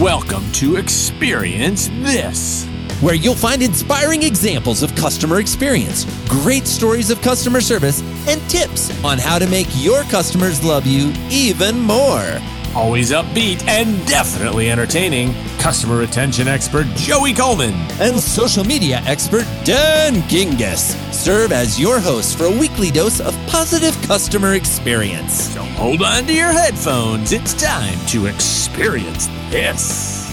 Welcome 0.00 0.50
to 0.52 0.76
Experience 0.76 1.90
This, 1.98 2.66
where 3.02 3.14
you'll 3.14 3.34
find 3.34 3.60
inspiring 3.60 4.22
examples 4.22 4.82
of 4.82 4.94
customer 4.94 5.40
experience, 5.40 6.06
great 6.26 6.66
stories 6.66 7.10
of 7.10 7.20
customer 7.20 7.60
service, 7.60 8.00
and 8.26 8.40
tips 8.48 8.88
on 9.04 9.18
how 9.18 9.38
to 9.38 9.46
make 9.46 9.66
your 9.74 10.04
customers 10.04 10.64
love 10.64 10.86
you 10.86 11.12
even 11.28 11.78
more. 11.78 12.40
Always 12.74 13.10
upbeat 13.10 13.66
and 13.66 14.06
definitely 14.06 14.70
entertaining, 14.70 15.34
customer 15.58 15.98
retention 15.98 16.46
expert 16.46 16.86
Joey 16.94 17.32
Coleman 17.32 17.74
and 18.00 18.20
social 18.20 18.62
media 18.62 19.02
expert 19.06 19.44
Dan 19.64 20.22
Gingiss 20.28 20.94
serve 21.12 21.50
as 21.50 21.80
your 21.80 21.98
hosts 21.98 22.32
for 22.32 22.44
a 22.44 22.50
weekly 22.50 22.92
dose 22.92 23.20
of 23.20 23.34
positive 23.48 24.00
customer 24.02 24.54
experience. 24.54 25.52
So 25.52 25.62
hold 25.62 26.02
on 26.02 26.26
to 26.26 26.32
your 26.32 26.52
headphones. 26.52 27.32
It's 27.32 27.54
time 27.54 27.98
to 28.06 28.26
experience 28.26 29.26
this. 29.50 30.30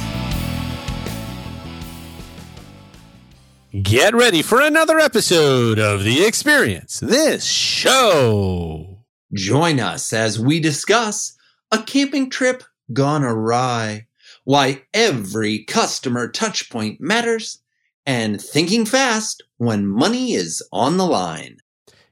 Get 3.82 4.14
ready 4.14 4.44
for 4.44 4.62
another 4.62 5.00
episode 5.00 5.80
of 5.80 6.04
The 6.04 6.24
Experience 6.24 7.00
This 7.00 7.46
Show. 7.46 9.00
Join 9.34 9.80
us 9.80 10.14
as 10.14 10.40
we 10.40 10.60
discuss 10.60 11.37
a 11.72 11.84
camping 11.84 12.30
trip 12.30 12.64
gone 12.94 13.24
awry, 13.24 14.08
why 14.44 14.84
every 14.94 15.64
customer 15.64 16.32
touchpoint 16.32 17.00
matters, 17.00 17.60
and 18.06 18.42
thinking 18.42 18.86
fast 18.86 19.44
when 19.58 19.86
money 19.86 20.34
is 20.34 20.66
on 20.72 20.98
the 20.98 21.06
line. 21.06 21.58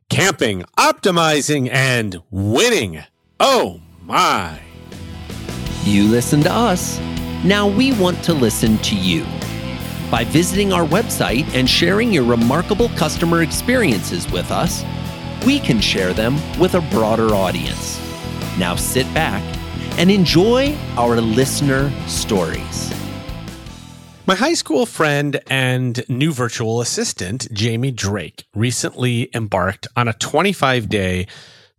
Camping, 0.09 0.63
optimizing, 0.77 1.69
and 1.71 2.21
winning. 2.29 3.03
Oh 3.39 3.81
my. 4.03 4.59
You 5.83 6.03
listen 6.07 6.41
to 6.41 6.51
us. 6.51 6.99
Now 7.43 7.67
we 7.67 7.93
want 7.93 8.23
to 8.25 8.33
listen 8.33 8.77
to 8.79 8.95
you. 8.95 9.25
By 10.11 10.25
visiting 10.25 10.73
our 10.73 10.85
website 10.85 11.47
and 11.53 11.69
sharing 11.69 12.11
your 12.11 12.23
remarkable 12.23 12.89
customer 12.89 13.41
experiences 13.41 14.29
with 14.31 14.51
us, 14.51 14.83
we 15.45 15.59
can 15.59 15.79
share 15.79 16.13
them 16.13 16.35
with 16.59 16.75
a 16.75 16.81
broader 16.81 17.33
audience. 17.33 17.99
Now 18.57 18.75
sit 18.75 19.11
back 19.13 19.43
and 19.97 20.09
enjoy 20.09 20.75
our 20.97 21.19
listener 21.19 21.91
stories. 22.07 22.93
My 24.27 24.35
high 24.35 24.53
school 24.53 24.85
friend 24.85 25.39
and 25.47 26.03
new 26.09 26.31
virtual 26.31 26.81
assistant, 26.81 27.47
Jamie 27.51 27.91
Drake, 27.91 28.45
recently 28.55 29.29
embarked 29.35 29.87
on 29.95 30.07
a 30.07 30.13
25 30.13 30.89
day, 30.89 31.27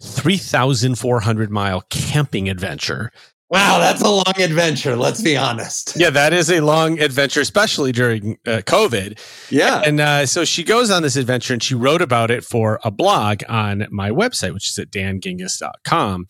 3,400 0.01 1.51
mile 1.51 1.81
camping 1.89 2.49
adventure. 2.49 3.11
Wow, 3.49 3.79
that's 3.79 4.03
a 4.03 4.11
long 4.11 4.41
adventure. 4.41 4.97
Let's 4.97 5.23
be 5.23 5.37
honest. 5.37 5.97
Yeah, 5.97 6.11
that 6.11 6.33
is 6.33 6.51
a 6.51 6.61
long 6.61 6.99
adventure, 6.99 7.41
especially 7.41 7.93
during 7.93 8.39
uh, 8.45 8.63
COVID. 8.67 9.19
Yeah. 9.51 9.83
And 9.87 10.01
uh, 10.01 10.27
so 10.27 10.45
she 10.45 10.65
goes 10.65 10.91
on 10.91 11.03
this 11.03 11.15
adventure 11.15 11.53
and 11.53 11.63
she 11.63 11.75
wrote 11.75 12.03
about 12.03 12.33
it 12.33 12.45
for 12.45 12.81
a 12.83 12.91
blog 12.91 13.43
on 13.49 13.87
my 13.91 14.11
website, 14.11 14.53
which 14.53 14.69
is 14.71 14.79
at 14.79 14.91
dangingiss.com. 14.91 16.27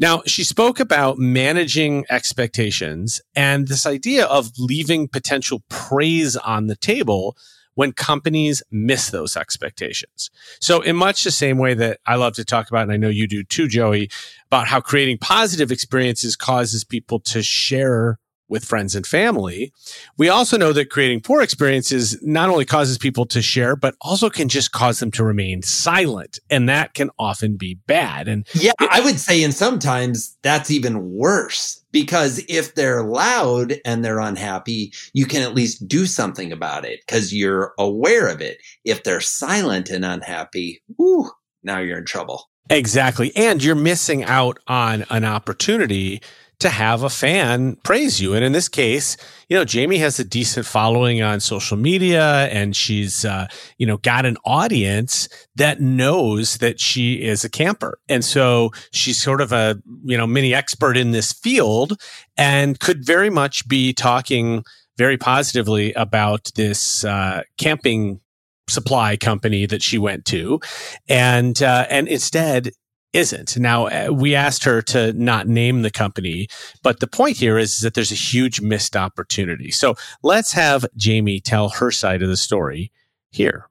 Now, 0.00 0.22
she 0.26 0.44
spoke 0.44 0.80
about 0.80 1.18
managing 1.18 2.06
expectations 2.08 3.20
and 3.36 3.68
this 3.68 3.84
idea 3.84 4.24
of 4.24 4.50
leaving 4.58 5.08
potential 5.08 5.62
praise 5.68 6.38
on 6.38 6.68
the 6.68 6.76
table 6.76 7.36
when 7.74 7.92
companies 7.92 8.62
miss 8.70 9.10
those 9.10 9.36
expectations. 9.36 10.30
So, 10.58 10.80
in 10.80 10.96
much 10.96 11.22
the 11.22 11.30
same 11.30 11.58
way 11.58 11.74
that 11.74 12.00
I 12.06 12.16
love 12.16 12.32
to 12.36 12.46
talk 12.46 12.70
about, 12.70 12.84
and 12.84 12.92
I 12.92 12.96
know 12.96 13.10
you 13.10 13.28
do 13.28 13.44
too, 13.44 13.68
Joey, 13.68 14.10
about 14.46 14.68
how 14.68 14.80
creating 14.80 15.18
positive 15.18 15.70
experiences 15.70 16.34
causes 16.34 16.82
people 16.82 17.20
to 17.20 17.42
share 17.42 18.18
with 18.50 18.64
friends 18.64 18.94
and 18.94 19.06
family. 19.06 19.72
We 20.18 20.28
also 20.28 20.58
know 20.58 20.72
that 20.72 20.90
creating 20.90 21.20
poor 21.20 21.40
experiences 21.40 22.18
not 22.22 22.50
only 22.50 22.64
causes 22.64 22.98
people 22.98 23.24
to 23.26 23.40
share, 23.40 23.76
but 23.76 23.94
also 24.00 24.28
can 24.28 24.48
just 24.48 24.72
cause 24.72 24.98
them 24.98 25.10
to 25.12 25.24
remain 25.24 25.62
silent. 25.62 26.38
And 26.50 26.68
that 26.68 26.94
can 26.94 27.10
often 27.18 27.56
be 27.56 27.74
bad. 27.86 28.28
And 28.28 28.46
yeah, 28.54 28.72
I 28.78 29.00
would 29.00 29.20
say, 29.20 29.42
and 29.42 29.54
sometimes 29.54 30.36
that's 30.42 30.70
even 30.70 31.12
worse 31.12 31.82
because 31.92 32.44
if 32.48 32.74
they're 32.74 33.02
loud 33.02 33.74
and 33.84 34.04
they're 34.04 34.20
unhappy, 34.20 34.92
you 35.12 35.26
can 35.26 35.42
at 35.42 35.54
least 35.54 35.86
do 35.88 36.06
something 36.06 36.52
about 36.52 36.84
it 36.84 37.00
because 37.06 37.32
you're 37.32 37.72
aware 37.78 38.28
of 38.28 38.40
it. 38.40 38.58
If 38.84 39.04
they're 39.04 39.20
silent 39.20 39.88
and 39.90 40.04
unhappy, 40.04 40.82
whoo, 40.98 41.30
now 41.62 41.78
you're 41.78 41.98
in 41.98 42.04
trouble. 42.04 42.48
Exactly. 42.68 43.32
And 43.34 43.62
you're 43.62 43.74
missing 43.74 44.22
out 44.24 44.58
on 44.68 45.04
an 45.10 45.24
opportunity 45.24 46.22
to 46.60 46.68
have 46.68 47.02
a 47.02 47.10
fan 47.10 47.76
praise 47.82 48.20
you. 48.20 48.34
And 48.34 48.44
in 48.44 48.52
this 48.52 48.68
case, 48.68 49.16
you 49.48 49.56
know, 49.56 49.64
Jamie 49.64 49.98
has 49.98 50.20
a 50.20 50.24
decent 50.24 50.66
following 50.66 51.22
on 51.22 51.40
social 51.40 51.76
media 51.76 52.46
and 52.48 52.76
she's, 52.76 53.24
uh, 53.24 53.48
you 53.78 53.86
know, 53.86 53.96
got 53.98 54.26
an 54.26 54.36
audience 54.44 55.28
that 55.56 55.80
knows 55.80 56.58
that 56.58 56.78
she 56.78 57.22
is 57.22 57.44
a 57.44 57.50
camper. 57.50 57.98
And 58.08 58.24
so 58.24 58.70
she's 58.92 59.20
sort 59.20 59.40
of 59.40 59.52
a, 59.52 59.80
you 60.04 60.16
know, 60.16 60.26
mini 60.26 60.54
expert 60.54 60.96
in 60.96 61.10
this 61.10 61.32
field 61.32 62.00
and 62.36 62.78
could 62.78 63.04
very 63.04 63.30
much 63.30 63.66
be 63.66 63.92
talking 63.92 64.62
very 64.96 65.16
positively 65.16 65.92
about 65.94 66.50
this, 66.54 67.04
uh, 67.04 67.42
camping 67.58 68.20
supply 68.68 69.16
company 69.16 69.66
that 69.66 69.82
she 69.82 69.98
went 69.98 70.24
to 70.24 70.60
and 71.08 71.60
uh, 71.60 71.86
and 71.90 72.06
instead 72.06 72.70
isn't. 73.12 73.56
Now, 73.56 73.86
uh, 73.86 74.08
we 74.12 74.34
asked 74.34 74.64
her 74.64 74.82
to 74.82 75.12
not 75.12 75.46
name 75.48 75.82
the 75.82 75.90
company, 75.90 76.48
but 76.82 77.00
the 77.00 77.06
point 77.06 77.36
here 77.36 77.58
is, 77.58 77.74
is, 77.74 77.80
that 77.80 77.94
there's 77.94 78.12
a 78.12 78.16
huge 78.16 78.60
missed 78.60 78.96
opportunity. 78.96 79.70
So 79.70 79.94
let's 80.22 80.52
have 80.52 80.86
Jamie 80.96 81.40
tell 81.40 81.70
her 81.70 81.90
side 81.90 82.22
of 82.22 82.28
the 82.28 82.36
story 82.36 82.92
here. 83.30 83.69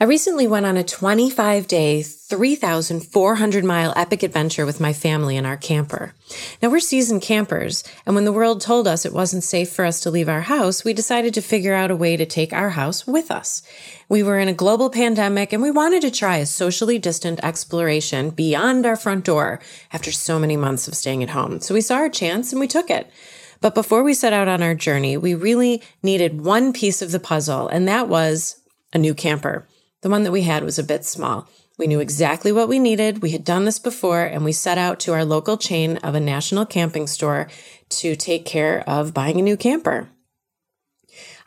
I 0.00 0.04
recently 0.04 0.46
went 0.46 0.64
on 0.64 0.76
a 0.76 0.84
25 0.84 1.66
day, 1.66 2.02
3,400 2.02 3.64
mile 3.64 3.92
epic 3.96 4.22
adventure 4.22 4.64
with 4.64 4.78
my 4.78 4.92
family 4.92 5.36
in 5.36 5.44
our 5.44 5.56
camper. 5.56 6.14
Now 6.62 6.70
we're 6.70 6.78
seasoned 6.78 7.22
campers, 7.22 7.82
and 8.06 8.14
when 8.14 8.24
the 8.24 8.32
world 8.32 8.60
told 8.60 8.86
us 8.86 9.04
it 9.04 9.12
wasn't 9.12 9.42
safe 9.42 9.72
for 9.72 9.84
us 9.84 9.98
to 10.02 10.10
leave 10.12 10.28
our 10.28 10.42
house, 10.42 10.84
we 10.84 10.92
decided 10.92 11.34
to 11.34 11.40
figure 11.40 11.74
out 11.74 11.90
a 11.90 11.96
way 11.96 12.16
to 12.16 12.24
take 12.24 12.52
our 12.52 12.70
house 12.70 13.08
with 13.08 13.32
us. 13.32 13.64
We 14.08 14.22
were 14.22 14.38
in 14.38 14.46
a 14.46 14.52
global 14.52 14.88
pandemic 14.88 15.52
and 15.52 15.60
we 15.60 15.72
wanted 15.72 16.02
to 16.02 16.12
try 16.12 16.36
a 16.36 16.46
socially 16.46 17.00
distant 17.00 17.40
exploration 17.42 18.30
beyond 18.30 18.86
our 18.86 18.94
front 18.94 19.24
door 19.24 19.58
after 19.92 20.12
so 20.12 20.38
many 20.38 20.56
months 20.56 20.86
of 20.86 20.94
staying 20.94 21.24
at 21.24 21.30
home. 21.30 21.58
So 21.58 21.74
we 21.74 21.80
saw 21.80 21.96
our 21.96 22.08
chance 22.08 22.52
and 22.52 22.60
we 22.60 22.68
took 22.68 22.88
it. 22.88 23.10
But 23.60 23.74
before 23.74 24.04
we 24.04 24.14
set 24.14 24.32
out 24.32 24.46
on 24.46 24.62
our 24.62 24.76
journey, 24.76 25.16
we 25.16 25.34
really 25.34 25.82
needed 26.04 26.44
one 26.44 26.72
piece 26.72 27.02
of 27.02 27.10
the 27.10 27.18
puzzle, 27.18 27.66
and 27.66 27.88
that 27.88 28.06
was 28.06 28.60
a 28.92 28.98
new 28.98 29.12
camper. 29.12 29.66
The 30.02 30.10
one 30.10 30.22
that 30.22 30.32
we 30.32 30.42
had 30.42 30.62
was 30.62 30.78
a 30.78 30.84
bit 30.84 31.04
small. 31.04 31.48
We 31.76 31.86
knew 31.86 32.00
exactly 32.00 32.50
what 32.50 32.68
we 32.68 32.78
needed. 32.78 33.22
We 33.22 33.30
had 33.30 33.44
done 33.44 33.64
this 33.64 33.78
before 33.78 34.24
and 34.24 34.44
we 34.44 34.52
set 34.52 34.78
out 34.78 34.98
to 35.00 35.12
our 35.12 35.24
local 35.24 35.56
chain 35.56 35.96
of 35.98 36.14
a 36.14 36.20
national 36.20 36.66
camping 36.66 37.06
store 37.06 37.48
to 37.90 38.16
take 38.16 38.44
care 38.44 38.82
of 38.88 39.14
buying 39.14 39.38
a 39.38 39.42
new 39.42 39.56
camper. 39.56 40.08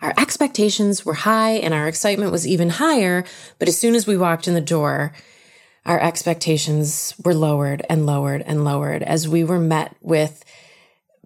Our 0.02 0.14
expectations 0.18 1.06
were 1.06 1.14
high 1.14 1.52
and 1.52 1.74
our 1.74 1.88
excitement 1.88 2.32
was 2.32 2.48
even 2.48 2.70
higher, 2.70 3.24
but 3.60 3.68
as 3.68 3.78
soon 3.78 3.94
as 3.94 4.08
we 4.08 4.18
walked 4.18 4.48
in 4.48 4.54
the 4.54 4.62
door, 4.62 5.14
our 5.86 6.00
expectations 6.00 7.14
were 7.24 7.36
lowered 7.36 7.86
and 7.90 8.06
lowered 8.06 8.42
and 8.42 8.64
lowered 8.64 9.04
as 9.04 9.28
we 9.28 9.44
were 9.44 9.60
met 9.60 9.96
with 10.02 10.44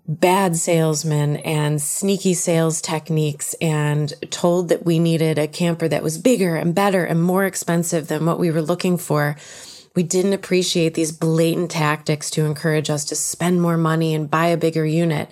bad 0.07 0.55
salesmen 0.55 1.37
and 1.37 1.81
sneaky 1.81 2.33
sales 2.33 2.79
techniques 2.81 3.55
and 3.55 4.13
told 4.29 4.69
that 4.69 4.85
we 4.85 4.99
needed 4.99 5.39
a 5.39 5.47
camper 5.47 5.87
that 5.87 6.03
was 6.03 6.17
bigger 6.17 6.55
and 6.55 6.75
better 6.75 7.03
and 7.03 7.21
more 7.21 7.45
expensive 7.45 8.07
than 8.07 8.25
what 8.25 8.39
we 8.39 8.51
were 8.51 8.61
looking 8.61 8.97
for. 8.97 9.35
We 9.95 10.03
didn't 10.03 10.33
appreciate 10.33 10.93
these 10.93 11.11
blatant 11.11 11.71
tactics 11.71 12.29
to 12.31 12.45
encourage 12.45 12.89
us 12.89 13.05
to 13.05 13.15
spend 13.15 13.61
more 13.61 13.77
money 13.77 14.13
and 14.13 14.29
buy 14.29 14.47
a 14.47 14.57
bigger 14.57 14.85
unit. 14.85 15.29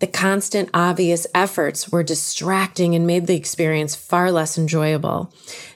The 0.00 0.06
constant 0.06 0.70
obvious 0.72 1.26
efforts 1.34 1.90
were 1.90 2.02
distracting 2.02 2.94
and 2.94 3.06
made 3.06 3.26
the 3.26 3.36
experience 3.36 3.94
far 3.94 4.32
less 4.32 4.56
enjoyable. 4.56 5.32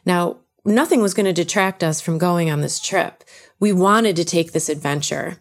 Now, 0.07 0.39
nothing 0.65 1.03
was 1.03 1.15
going 1.15 1.27
to 1.27 1.33
detract 1.33 1.85
us 1.85 2.01
from 2.01 2.19
going 2.19 2.51
on 2.51 2.63
this 2.63 2.81
trip. 2.81 3.23
We 3.61 3.73
wanted 3.73 4.17
to 4.17 4.25
take 4.25 4.53
this 4.53 4.71
adventure. 4.71 5.39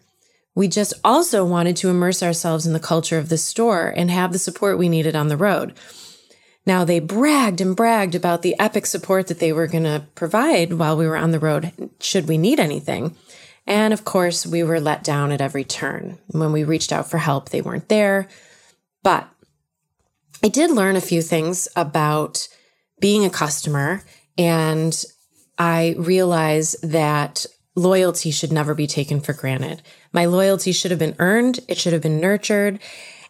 We 0.54 0.68
just 0.68 0.94
also 1.02 1.44
wanted 1.44 1.76
to 1.76 1.90
immerse 1.90 2.22
ourselves 2.22 2.66
in 2.66 2.72
the 2.72 2.80
culture 2.80 3.18
of 3.18 3.28
the 3.28 3.38
store 3.38 3.92
and 3.96 4.10
have 4.10 4.32
the 4.32 4.38
support 4.38 4.78
we 4.78 4.88
needed 4.88 5.16
on 5.16 5.28
the 5.28 5.36
road. 5.36 5.74
Now 6.66 6.84
they 6.84 7.00
bragged 7.00 7.60
and 7.60 7.76
bragged 7.76 8.14
about 8.14 8.42
the 8.42 8.58
epic 8.58 8.86
support 8.86 9.26
that 9.26 9.38
they 9.38 9.52
were 9.52 9.66
going 9.66 9.84
to 9.84 10.06
provide 10.14 10.74
while 10.74 10.96
we 10.96 11.06
were 11.06 11.16
on 11.16 11.32
the 11.32 11.40
road, 11.40 11.72
should 12.00 12.28
we 12.28 12.38
need 12.38 12.60
anything. 12.60 13.16
And 13.66 13.92
of 13.92 14.04
course, 14.04 14.46
we 14.46 14.62
were 14.62 14.80
let 14.80 15.04
down 15.04 15.32
at 15.32 15.40
every 15.40 15.64
turn. 15.64 16.18
When 16.28 16.52
we 16.52 16.64
reached 16.64 16.92
out 16.92 17.10
for 17.10 17.18
help, 17.18 17.48
they 17.48 17.60
weren't 17.60 17.88
there. 17.88 18.28
But 19.02 19.28
I 20.42 20.48
did 20.48 20.70
learn 20.70 20.96
a 20.96 21.00
few 21.00 21.22
things 21.22 21.68
about 21.74 22.48
being 23.00 23.24
a 23.24 23.30
customer, 23.30 24.02
and 24.36 25.02
I 25.58 25.94
realized 25.98 26.90
that 26.90 27.46
loyalty 27.74 28.30
should 28.30 28.52
never 28.52 28.74
be 28.74 28.86
taken 28.86 29.20
for 29.20 29.32
granted. 29.32 29.82
My 30.14 30.24
loyalty 30.26 30.72
should 30.72 30.92
have 30.92 31.00
been 31.00 31.16
earned, 31.18 31.60
it 31.68 31.76
should 31.76 31.92
have 31.92 32.00
been 32.00 32.20
nurtured. 32.20 32.78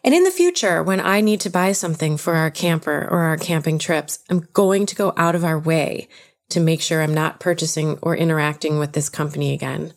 And 0.05 0.15
in 0.15 0.23
the 0.25 0.31
future, 0.31 0.83
when 0.83 1.01
I 1.01 1.23
need 1.23 1.41
to 1.41 1.51
buy 1.51 1.73
something 1.73 2.19
for 2.19 2.35
our 2.35 2.51
camper 2.51 3.09
or 3.11 3.21
our 3.21 3.39
camping 3.39 3.79
trips, 3.79 4.19
I'm 4.29 4.47
going 4.53 4.85
to 4.87 4.95
go 4.95 5.15
out 5.17 5.35
of 5.35 5.45
our 5.45 5.59
way 5.59 6.09
to 6.51 6.61
make 6.61 6.83
sure 6.83 7.01
I'm 7.01 7.15
not 7.15 7.41
purchasing 7.41 7.99
or 8.03 8.15
interacting 8.15 8.79
with 8.79 8.93
this 8.93 9.09
company 9.09 9.55
again. 9.55 9.95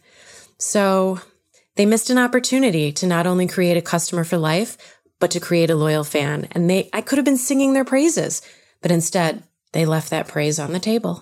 So 0.57 1.19
they 1.75 1.85
missed 1.85 2.09
an 2.09 2.17
opportunity 2.17 2.93
to 2.93 3.05
not 3.05 3.27
only 3.27 3.47
create 3.47 3.75
a 3.75 3.81
customer 3.81 4.23
for 4.23 4.37
life, 4.37 4.77
but 5.19 5.29
to 5.31 5.41
create 5.41 5.69
a 5.69 5.75
loyal 5.75 6.05
fan. 6.05 6.47
And 6.51 6.69
they, 6.69 6.89
I 6.93 7.01
could 7.01 7.17
have 7.17 7.25
been 7.25 7.37
singing 7.37 7.73
their 7.73 7.83
praises, 7.83 8.41
but 8.81 8.91
instead 8.91 9.43
they 9.73 9.85
left 9.85 10.09
that 10.11 10.29
praise 10.29 10.57
on 10.57 10.71
the 10.71 10.79
table. 10.79 11.21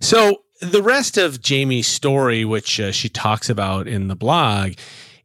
So 0.00 0.42
the 0.62 0.82
rest 0.82 1.18
of 1.18 1.42
Jamie's 1.42 1.88
story, 1.88 2.44
which 2.44 2.78
uh, 2.78 2.92
she 2.92 3.08
talks 3.08 3.50
about 3.50 3.88
in 3.88 4.06
the 4.06 4.14
blog, 4.14 4.74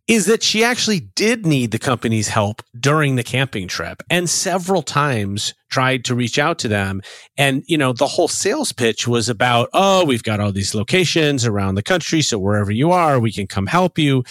is 0.07 0.25
that 0.25 0.41
she 0.41 0.63
actually 0.63 1.01
did 1.01 1.45
need 1.45 1.71
the 1.71 1.79
company's 1.79 2.29
help 2.29 2.63
during 2.79 3.15
the 3.15 3.23
camping 3.23 3.67
trip 3.67 4.01
and 4.09 4.29
several 4.29 4.81
times 4.81 5.53
tried 5.69 6.05
to 6.05 6.15
reach 6.15 6.39
out 6.39 6.57
to 6.59 6.67
them. 6.67 7.01
And, 7.37 7.63
you 7.67 7.77
know, 7.77 7.93
the 7.93 8.07
whole 8.07 8.29
sales 8.29 8.71
pitch 8.71 9.07
was 9.07 9.29
about, 9.29 9.69
oh, 9.73 10.05
we've 10.05 10.23
got 10.23 10.39
all 10.39 10.51
these 10.51 10.73
locations 10.73 11.45
around 11.45 11.75
the 11.75 11.83
country. 11.83 12.21
So 12.21 12.39
wherever 12.39 12.71
you 12.71 12.91
are, 12.91 13.19
we 13.19 13.31
can 13.31 13.47
come 13.47 13.67
help 13.67 13.99
you. 13.99 14.23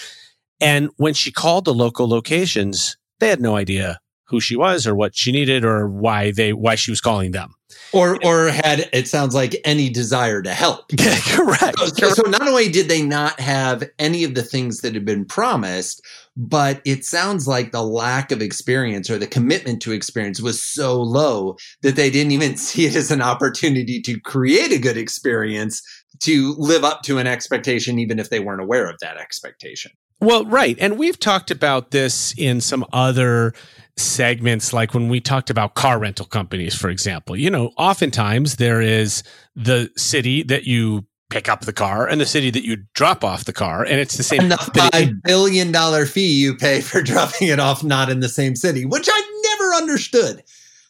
And 0.61 0.89
when 0.97 1.15
she 1.15 1.31
called 1.31 1.67
the 1.67 1.75
local 1.75 2.09
locations, 2.09 2.97
they 3.21 3.29
had 3.29 3.41
no 3.41 3.55
idea 3.55 4.01
who 4.27 4.41
she 4.41 4.57
was 4.57 4.87
or 4.87 4.95
what 4.95 5.17
she 5.17 5.33
needed 5.33 5.65
or 5.65 5.89
why 5.89 6.31
they, 6.33 6.53
why 6.53 6.75
she 6.75 6.91
was 6.91 7.01
calling 7.01 7.33
them 7.33 7.55
or 7.93 8.19
or 8.25 8.49
had 8.49 8.89
it 8.93 9.09
sounds 9.09 9.35
like 9.35 9.57
any 9.65 9.89
desire 9.89 10.43
to 10.43 10.53
help. 10.53 10.89
Correct. 10.99 11.79
So, 11.97 12.11
so, 12.11 12.23
not 12.23 12.47
only 12.47 12.69
did 12.69 12.89
they 12.89 13.03
not 13.03 13.39
have 13.41 13.85
any 13.99 14.25
of 14.25 14.35
the 14.35 14.43
things 14.43 14.81
that 14.81 14.95
had 14.95 15.05
been 15.05 15.25
promised, 15.25 16.05
but 16.37 16.81
it 16.85 17.05
sounds 17.05 17.49
like 17.49 17.73
the 17.73 17.83
lack 17.83 18.31
of 18.33 18.43
experience 18.43 19.11
or 19.11 19.19
the 19.19 19.27
commitment 19.27 19.81
to 19.83 19.93
experience 19.93 20.41
was 20.41 20.63
so 20.63 21.01
low 21.01 21.57
that 21.83 21.97
they 21.97 22.11
didn't 22.11 22.33
even 22.33 22.57
see 22.57 22.87
it 22.87 22.97
as 22.97 23.11
an 23.11 23.23
opportunity 23.23 24.01
to 24.03 24.21
create 24.21 24.73
a 24.73 24.79
good 24.79 24.97
experience 24.97 25.83
to 26.21 26.55
live 26.59 26.85
up 26.85 27.03
to 27.03 27.19
an 27.19 27.27
expectation, 27.27 27.99
even 27.99 28.19
if 28.19 28.31
they 28.31 28.41
weren't 28.41 28.63
aware 28.63 28.89
of 28.89 28.97
that 29.01 29.19
expectation. 29.19 29.93
Well, 30.19 30.47
right. 30.47 30.77
And 30.81 30.99
we've 30.99 31.21
talked 31.21 31.51
about 31.51 31.91
this 31.91 32.33
in 32.39 32.63
some 32.63 32.87
other 32.91 33.53
segments 33.97 34.73
like 34.73 34.93
when 34.93 35.09
we 35.09 35.21
talked 35.21 35.49
about 35.49 35.75
car 35.75 35.99
rental 35.99 36.27
companies 36.27 36.75
for 36.75 36.91
example 36.91 37.35
you 37.35 37.49
know 37.49 37.71
oftentimes 37.79 38.57
there 38.57 38.83
is 38.83 39.23
the 39.55 39.91
city 39.97 40.43
that 40.43 40.65
you 40.65 41.05
pick 41.31 41.49
up 41.49 41.63
the 41.63 41.73
car 41.73 42.07
and 42.07 42.21
the 42.21 42.27
city 42.27 42.51
that 42.51 42.65
you 42.65 42.77
drop 42.93 43.25
off 43.25 43.47
the 43.47 43.53
car 43.53 43.85
and 43.85 43.99
it's 43.99 44.17
the 44.17 44.23
same 44.23 44.41
and 44.41 44.53
the 44.53 44.91
five 44.93 45.11
billion 45.23 45.73
dollar 45.73 46.05
fee 46.05 46.35
you 46.35 46.55
pay 46.55 46.81
for 46.83 47.01
dropping 47.03 47.49
it 47.49 47.59
off 47.59 47.83
not 47.83 48.11
in 48.11 48.21
the 48.21 48.29
same 48.29 48.55
city 48.55 48.85
which 48.85 49.09
i 49.11 49.43
never 49.59 49.75
understood 49.75 50.43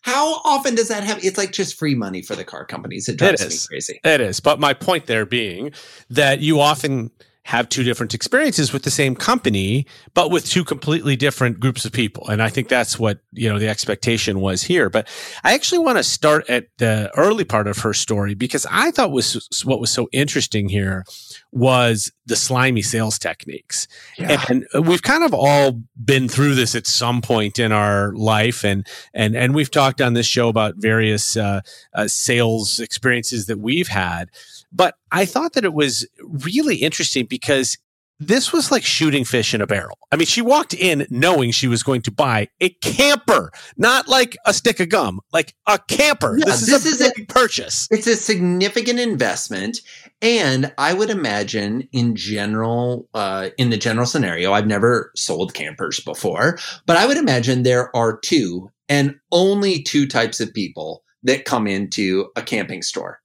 how 0.06 0.41
often 0.44 0.76
does 0.76 0.87
that 0.87 1.03
happen? 1.03 1.25
It's 1.26 1.37
like 1.37 1.50
just 1.50 1.76
free 1.76 1.97
money 1.97 2.23
for 2.23 2.37
the 2.37 2.44
car 2.44 2.64
companies. 2.64 3.08
It 3.08 3.19
drives 3.19 3.43
it 3.43 3.50
me 3.50 3.56
crazy. 3.69 4.00
It 4.05 4.20
is. 4.20 4.38
But 4.38 4.61
my 4.61 4.73
point 4.73 5.06
there 5.06 5.26
being 5.26 5.73
that 6.11 6.38
you 6.38 6.61
often 6.61 7.11
have 7.46 7.69
two 7.69 7.84
different 7.84 8.12
experiences 8.12 8.72
with 8.72 8.82
the 8.82 8.90
same 8.90 9.14
company, 9.14 9.87
but 10.14 10.32
with 10.32 10.44
two 10.44 10.64
completely 10.64 11.14
different 11.14 11.60
groups 11.60 11.84
of 11.84 11.93
people. 11.93 12.26
And 12.28 12.43
I 12.43 12.48
think 12.48 12.69
that's 12.69 12.98
what, 12.98 13.20
you 13.31 13.48
know, 13.48 13.56
the 13.56 13.69
expectation 13.69 14.40
was 14.40 14.64
here. 14.64 14.90
But 14.90 15.06
I 15.44 15.54
actually 15.54 15.78
want 15.78 15.96
to 15.96 16.02
start 16.02 16.50
at 16.50 16.66
the 16.78 17.08
early 17.16 17.44
part 17.44 17.69
of 17.69 17.78
her 17.78 17.94
story 17.94 18.34
because 18.34 18.66
I 18.69 18.90
thought 18.90 19.12
was 19.12 19.62
what 19.64 19.78
was 19.78 19.93
so 19.93 20.08
interesting 20.10 20.69
here 20.69 21.04
was 21.52 22.10
the 22.26 22.34
slimy 22.34 22.82
sales 22.82 23.16
techniques. 23.16 23.87
Yeah. 24.19 24.44
And 24.48 24.66
we've 24.84 25.02
kind 25.02 25.22
of 25.22 25.32
all 25.32 25.81
been 26.04 26.28
through 26.28 26.56
this 26.56 26.75
at 26.75 26.88
some 26.88 27.22
point 27.22 27.60
in 27.60 27.70
our 27.70 28.12
life. 28.14 28.64
And, 28.64 28.84
and, 29.14 29.37
and 29.37 29.54
we've 29.54 29.70
talked 29.70 30.00
on 30.00 30.14
this 30.14 30.26
show 30.26 30.48
about 30.48 30.75
various 30.78 31.37
uh, 31.37 31.60
uh, 31.94 32.08
sales 32.08 32.81
experiences 32.81 33.46
that 33.46 33.60
we've 33.60 33.87
had. 33.88 34.31
But 34.76 34.96
I 35.11 35.25
thought 35.25 35.55
that 35.55 35.64
it 35.64 35.73
was 35.73 36.06
really 36.20 36.76
interesting 36.76 37.25
because 37.25 37.78
this 38.19 38.52
was 38.52 38.70
like 38.70 38.82
shooting 38.82 39.25
fish 39.25 39.52
in 39.52 39.61
a 39.61 39.67
barrel. 39.67 39.99
I 40.11 40.17
mean, 40.17 40.26
she 40.26 40.40
walked 40.40 40.73
in 40.73 41.06
knowing 41.11 41.50
she 41.50 41.69
was 41.69 41.82
going 41.82 42.02
to 42.02 42.11
buy 42.11 42.49
a 42.61 42.70
camper, 42.70 43.50
not 43.76 44.08
like 44.08 44.37
a 44.46 44.55
stick 44.55 44.81
of 44.81 44.88
gum, 44.88 45.20
like 45.32 45.55
a 45.67 45.78
camper. 45.78 46.38
Yeah, 46.38 46.46
this 46.46 46.62
is 46.62 46.69
this 46.69 46.87
a 46.87 47.05
is 47.05 47.12
big 47.12 47.28
a, 47.28 47.32
purchase. 47.32 47.88
It's 47.90 48.06
a 48.06 48.17
significant 48.17 48.99
investment. 48.99 49.81
And 50.23 50.73
I 50.79 50.94
would 50.94 51.11
imagine 51.11 51.88
in 51.93 52.17
general, 52.17 53.08
uh, 53.12 53.50
in 53.58 53.70
the 53.70 53.76
general 53.76 54.06
scenario, 54.06 54.52
I've 54.52 54.67
never 54.67 55.12
sold 55.14 55.52
campers 55.52 56.00
before, 56.00 56.58
but 56.87 56.96
I 56.96 57.06
would 57.06 57.19
imagine 57.19 57.62
there 57.62 57.94
are 57.94 58.19
two 58.19 58.70
and 58.88 59.17
only 59.31 59.82
two 59.82 60.06
types 60.06 60.40
of 60.40 60.55
people 60.55 61.02
that 61.22 61.44
come 61.44 61.67
into 61.67 62.31
a 62.37 62.43
camping 62.43 62.82
store 62.82 63.20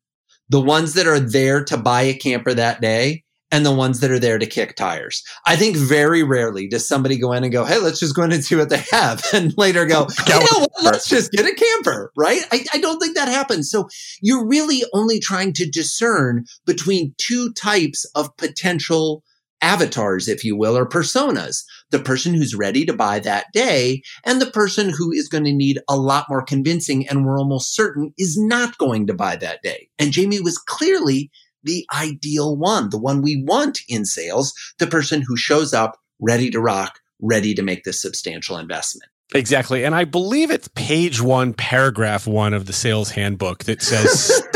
the 0.52 0.62
ones 0.62 0.94
that 0.96 1.08
are 1.08 1.20
there 1.20 1.64
to 1.64 1.78
buy 1.78 2.02
a 2.02 2.14
camper 2.14 2.54
that 2.54 2.82
day 2.82 3.24
and 3.54 3.66
the 3.66 3.74
ones 3.74 4.02
that 4.02 4.12
are 4.12 4.20
there 4.20 4.38
to 4.38 4.46
kick 4.46 4.76
tires. 4.76 5.24
I 5.46 5.56
think 5.56 5.78
very 5.78 6.24
rarely 6.24 6.68
does 6.68 6.88
somebody 6.88 7.18
go 7.18 7.32
in 7.32 7.44
and 7.44 7.54
go, 7.54 7.64
Hey, 7.64 7.80
let's 7.80 8.00
just 8.00 8.16
go 8.16 8.24
in 8.24 8.34
and 8.34 8.44
see 8.44 8.56
what 8.56 8.70
they 8.70 8.84
have. 8.92 9.24
And 9.34 9.54
later 9.58 9.86
go, 9.86 10.08
you 10.28 10.34
know 10.34 10.60
what? 10.60 10.84
let's 10.84 11.08
just 11.08 11.32
get 11.32 11.46
a 11.46 11.56
camper, 11.56 12.12
right? 12.18 12.42
I, 12.52 12.66
I 12.74 12.80
don't 12.80 13.00
think 13.00 13.16
that 13.16 13.30
happens. 13.30 13.72
So 13.72 13.88
you're 14.22 14.46
really 14.46 14.84
only 14.94 15.20
trying 15.20 15.54
to 15.54 15.70
discern 15.70 16.46
between 16.66 17.14
two 17.18 17.54
types 17.54 18.06
of 18.14 18.36
potential 18.36 19.24
avatars, 19.62 20.28
if 20.28 20.44
you 20.44 20.56
will, 20.56 20.78
or 20.78 20.86
personas. 20.86 21.64
The 21.92 22.00
person 22.00 22.34
who's 22.34 22.56
ready 22.56 22.86
to 22.86 22.94
buy 22.94 23.20
that 23.20 23.46
day 23.54 24.02
and 24.26 24.42
the 24.42 24.52
person 24.52 24.90
who 24.90 25.12
is 25.12 25.28
going 25.28 25.44
to 25.44 25.54
need 25.54 25.80
a 25.90 25.98
lot 25.98 26.26
more 26.30 26.44
convincing 26.44 27.08
and 27.08 27.26
we're 27.26 27.40
almost 27.40 27.76
certain 27.76 28.14
is 28.18 28.38
not 28.38 28.78
going 28.78 29.08
to 29.08 29.14
buy 29.14 29.36
that 29.38 29.62
day. 29.62 29.90
And 30.00 30.12
Jamie 30.12 30.42
was 30.42 30.58
clearly 30.58 31.32
the 31.64 31.86
ideal 31.94 32.58
one, 32.58 32.90
the 32.90 33.00
one 33.00 33.22
we 33.22 33.44
want 33.44 33.80
in 33.88 34.06
sales, 34.06 34.54
the 34.80 34.88
person 34.88 35.22
who 35.26 35.38
shows 35.38 35.74
up 35.74 35.98
ready 36.20 36.50
to 36.50 36.60
rock, 36.60 37.00
ready 37.22 37.54
to 37.54 37.62
make 37.62 37.84
this 37.84 38.02
substantial 38.02 38.58
investment. 38.58 39.10
Exactly. 39.34 39.86
And 39.86 39.96
I 39.96 40.04
believe 40.04 40.52
it's 40.52 40.68
page 40.76 41.22
one, 41.22 41.54
paragraph 41.54 42.28
one 42.28 42.54
of 42.54 42.66
the 42.66 42.74
sales 42.74 43.12
handbook 43.12 43.64
that 43.64 43.82
says 43.82 44.44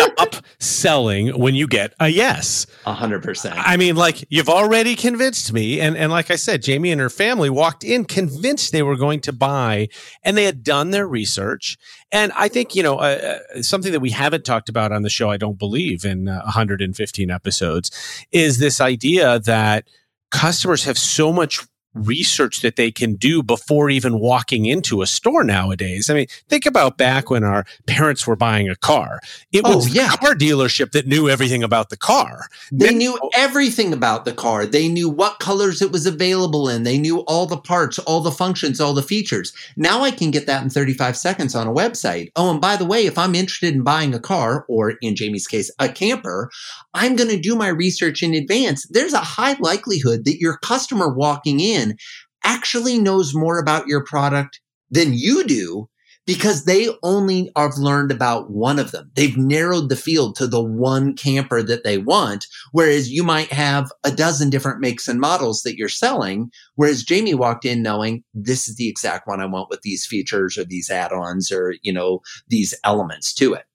selling 0.65 1.29
when 1.39 1.56
you 1.56 1.67
get 1.67 1.94
a 2.00 2.07
yes. 2.07 2.67
A 2.85 2.94
hundred 2.94 3.23
percent. 3.23 3.56
I 3.57 3.77
mean, 3.77 3.95
like 3.95 4.25
you've 4.29 4.50
already 4.50 4.95
convinced 4.95 5.53
me. 5.53 5.79
And, 5.79 5.95
and 5.95 6.12
like 6.12 6.31
I 6.31 6.36
said, 6.36 6.62
Jamie 6.62 6.91
and 6.91 7.01
her 7.01 7.10
family 7.10 7.50
walked 7.50 7.84
in 7.84 8.05
convinced 8.05 8.72
they 8.72 8.84
were 8.84 8.95
going 8.95 9.22
to 9.22 9.34
buy 9.34 9.88
and 10.24 10.38
they 10.38 10.45
had 10.45 10.63
done 10.63 10.91
their 10.91 11.07
research. 11.07 11.77
And 12.12 12.31
I 12.36 12.48
think, 12.48 12.75
you 12.75 12.84
know, 12.84 12.98
uh, 12.98 13.39
uh 13.57 13.62
something 13.62 13.91
that 13.91 14.00
we 14.00 14.12
haven't 14.12 14.45
talked 14.45 14.69
about 14.69 14.91
on 14.91 15.01
the 15.01 15.10
show, 15.10 15.29
I 15.29 15.38
don't 15.38 15.60
believe 15.60 16.05
in 16.05 16.27
uh, 16.27 16.41
115 16.43 17.31
episodes 17.31 17.91
is 18.31 18.60
this 18.60 18.81
idea 18.81 19.39
that 19.39 19.88
customers 20.31 20.84
have 20.86 20.98
so 20.98 21.31
much 21.31 21.65
research 21.96 22.62
that 22.62 22.75
they 22.75 22.92
can 22.92 23.16
do 23.16 23.42
before 23.42 23.90
even 23.90 24.20
walking 24.20 24.66
into 24.66 25.02
a 25.02 25.08
store 25.08 25.44
nowadays. 25.44 26.10
I 26.10 26.14
mean, 26.14 26.28
think 26.50 26.66
about 26.66 26.98
back 26.98 27.30
when 27.30 27.44
our 27.44 27.66
parents 27.88 28.28
were 28.28 28.36
buying 28.36 28.70
a 28.70 28.75
car. 28.75 29.20
It 29.52 29.64
oh, 29.66 29.78
was 29.78 29.94
yeah. 29.94 30.12
the 30.12 30.18
car 30.18 30.36
dealership 30.36 30.92
that 30.92 31.08
knew 31.08 31.30
everything 31.30 31.64
about 31.64 31.90
the 31.90 31.98
car. 31.98 32.48
They 32.72 32.88
then, 32.88 32.98
knew 32.98 33.18
everything 33.34 33.94
about 33.94 34.25
the 34.25 34.34
car. 34.34 34.66
They 34.66 34.88
knew 34.88 35.10
what 35.10 35.40
colors 35.40 35.82
it 35.82 35.92
was 35.92 36.06
available 36.06 36.70
in. 36.70 36.84
They 36.84 36.98
knew 36.98 37.20
all 37.22 37.46
the 37.46 37.58
parts, 37.58 37.98
all 38.00 38.22
the 38.22 38.32
functions, 38.32 38.82
all 38.82 38.94
the 38.94 39.02
features. 39.02 39.54
Now 39.78 40.02
I 40.02 40.12
can 40.12 40.32
get 40.32 40.46
that 40.48 40.64
in 40.64 40.70
35 40.70 41.18
seconds 41.18 41.56
on 41.56 41.68
a 41.68 41.74
website. 41.74 42.32
Oh, 42.36 42.52
and 42.52 42.62
by 42.62 42.75
the 42.75 42.86
way, 42.86 43.06
if 43.06 43.18
I'm 43.18 43.36
interested 43.36 43.74
in 43.74 43.84
buying 43.84 44.14
a 44.14 44.20
car 44.20 44.66
or 44.68 44.92
in 45.02 45.16
Jamie's 45.16 45.48
case, 45.48 45.72
a 45.80 45.88
camper, 45.88 46.50
I'm 46.94 47.16
going 47.16 47.30
to 47.30 47.40
do 47.40 47.56
my 47.56 47.68
research 47.68 48.22
in 48.22 48.34
advance. 48.34 48.86
There's 48.90 49.14
a 49.14 49.20
high 49.20 49.56
likelihood 49.60 50.25
that 50.25 50.40
your 50.40 50.58
customer 50.58 51.14
walking 51.14 51.60
in 51.60 51.85
in 51.92 51.98
actually 52.44 53.00
knows 53.00 53.34
more 53.34 53.60
about 53.60 53.88
your 53.88 54.04
product 54.04 54.60
than 54.89 55.13
you 55.13 55.44
do 55.44 55.89
because 56.25 56.65
they 56.65 56.89
only 57.04 57.51
have 57.56 57.77
learned 57.77 58.12
about 58.12 58.50
one 58.50 58.80
of 58.80 58.92
them. 58.92 59.12
They've 59.15 59.38
narrowed 59.38 59.89
the 59.89 59.96
field 59.96 60.36
to 60.38 60.48
the 60.48 60.63
one 60.63 61.15
camper 61.15 61.62
that 61.62 61.84
they 61.84 61.98
want. 61.98 62.48
Whereas 62.72 63.12
you 63.12 63.24
might 63.24 63.51
have 63.51 63.92
a 64.04 64.12
dozen 64.12 64.50
different 64.50 64.80
makes 64.80 65.08
and 65.08 65.20
models 65.20 65.62
that 65.62 65.77
you're 65.77 65.89
selling. 65.89 66.50
Whereas 66.75 67.04
Jamie 67.04 67.36
walked 67.36 67.65
in 67.65 67.84
knowing 67.84 68.24
this 68.34 68.68
is 68.68 68.75
the 68.75 68.89
exact 68.89 69.27
one 69.27 69.39
I 69.39 69.46
want 69.46 69.70
with 69.70 69.82
these 69.82 70.06
features 70.06 70.58
or 70.58 70.65
these 70.65 70.89
add-ons 70.89 71.51
or, 71.51 71.75
you 71.84 71.94
know, 71.94 72.22
these 72.48 72.74
elements 72.84 73.34
to 73.36 73.54
it. 73.54 73.65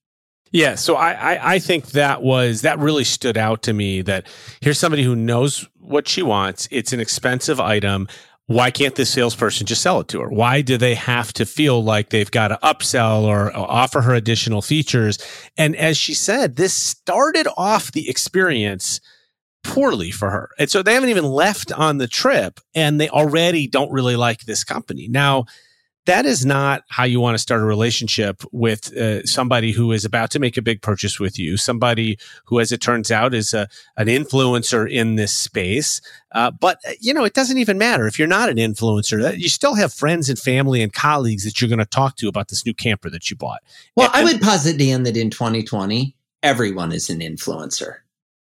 Yeah, 0.52 0.74
so 0.74 0.96
I, 0.96 1.12
I, 1.12 1.54
I 1.54 1.58
think 1.58 1.86
that 1.88 2.22
was 2.22 2.62
that 2.62 2.78
really 2.78 3.04
stood 3.04 3.38
out 3.38 3.62
to 3.62 3.72
me. 3.72 4.02
That 4.02 4.26
here's 4.60 4.78
somebody 4.78 5.04
who 5.04 5.14
knows 5.14 5.68
what 5.78 6.08
she 6.08 6.22
wants. 6.22 6.68
It's 6.70 6.92
an 6.92 7.00
expensive 7.00 7.60
item. 7.60 8.08
Why 8.46 8.72
can't 8.72 8.96
this 8.96 9.10
salesperson 9.10 9.68
just 9.68 9.80
sell 9.80 10.00
it 10.00 10.08
to 10.08 10.20
her? 10.22 10.28
Why 10.28 10.60
do 10.60 10.76
they 10.76 10.96
have 10.96 11.32
to 11.34 11.46
feel 11.46 11.84
like 11.84 12.10
they've 12.10 12.30
got 12.30 12.48
to 12.48 12.58
upsell 12.64 13.22
or 13.22 13.56
offer 13.56 14.00
her 14.00 14.12
additional 14.12 14.60
features? 14.60 15.18
And 15.56 15.76
as 15.76 15.96
she 15.96 16.14
said, 16.14 16.56
this 16.56 16.74
started 16.74 17.46
off 17.56 17.92
the 17.92 18.10
experience 18.10 19.00
poorly 19.62 20.10
for 20.10 20.30
her. 20.30 20.50
And 20.58 20.68
so 20.68 20.82
they 20.82 20.94
haven't 20.94 21.10
even 21.10 21.24
left 21.24 21.70
on 21.70 21.98
the 21.98 22.08
trip 22.08 22.58
and 22.74 23.00
they 23.00 23.08
already 23.08 23.68
don't 23.68 23.92
really 23.92 24.16
like 24.16 24.40
this 24.40 24.64
company. 24.64 25.06
Now, 25.06 25.44
that 26.06 26.24
is 26.24 26.46
not 26.46 26.82
how 26.88 27.04
you 27.04 27.20
want 27.20 27.34
to 27.34 27.38
start 27.38 27.60
a 27.60 27.64
relationship 27.64 28.42
with 28.52 28.96
uh, 28.96 29.24
somebody 29.24 29.72
who 29.72 29.92
is 29.92 30.04
about 30.04 30.30
to 30.30 30.38
make 30.38 30.56
a 30.56 30.62
big 30.62 30.80
purchase 30.80 31.20
with 31.20 31.38
you, 31.38 31.56
somebody 31.56 32.18
who, 32.46 32.58
as 32.58 32.72
it 32.72 32.80
turns 32.80 33.10
out, 33.10 33.34
is 33.34 33.52
a, 33.52 33.68
an 33.96 34.06
influencer 34.06 34.90
in 34.90 35.16
this 35.16 35.32
space. 35.32 36.00
Uh, 36.32 36.50
but, 36.50 36.78
uh, 36.88 36.92
you 37.00 37.12
know, 37.12 37.24
it 37.24 37.34
doesn't 37.34 37.58
even 37.58 37.76
matter 37.76 38.06
if 38.06 38.18
you're 38.18 38.28
not 38.28 38.48
an 38.48 38.56
influencer. 38.56 39.36
You 39.38 39.48
still 39.48 39.74
have 39.74 39.92
friends 39.92 40.28
and 40.30 40.38
family 40.38 40.82
and 40.82 40.92
colleagues 40.92 41.44
that 41.44 41.60
you're 41.60 41.68
going 41.68 41.78
to 41.78 41.84
talk 41.84 42.16
to 42.16 42.28
about 42.28 42.48
this 42.48 42.64
new 42.64 42.74
camper 42.74 43.10
that 43.10 43.30
you 43.30 43.36
bought. 43.36 43.60
Well, 43.94 44.10
and, 44.14 44.16
I 44.16 44.24
would 44.24 44.40
posit, 44.40 44.78
Dan, 44.78 45.02
that 45.02 45.16
in 45.16 45.28
2020, 45.28 46.16
everyone 46.42 46.92
is 46.92 47.10
an 47.10 47.20
influencer. 47.20 47.98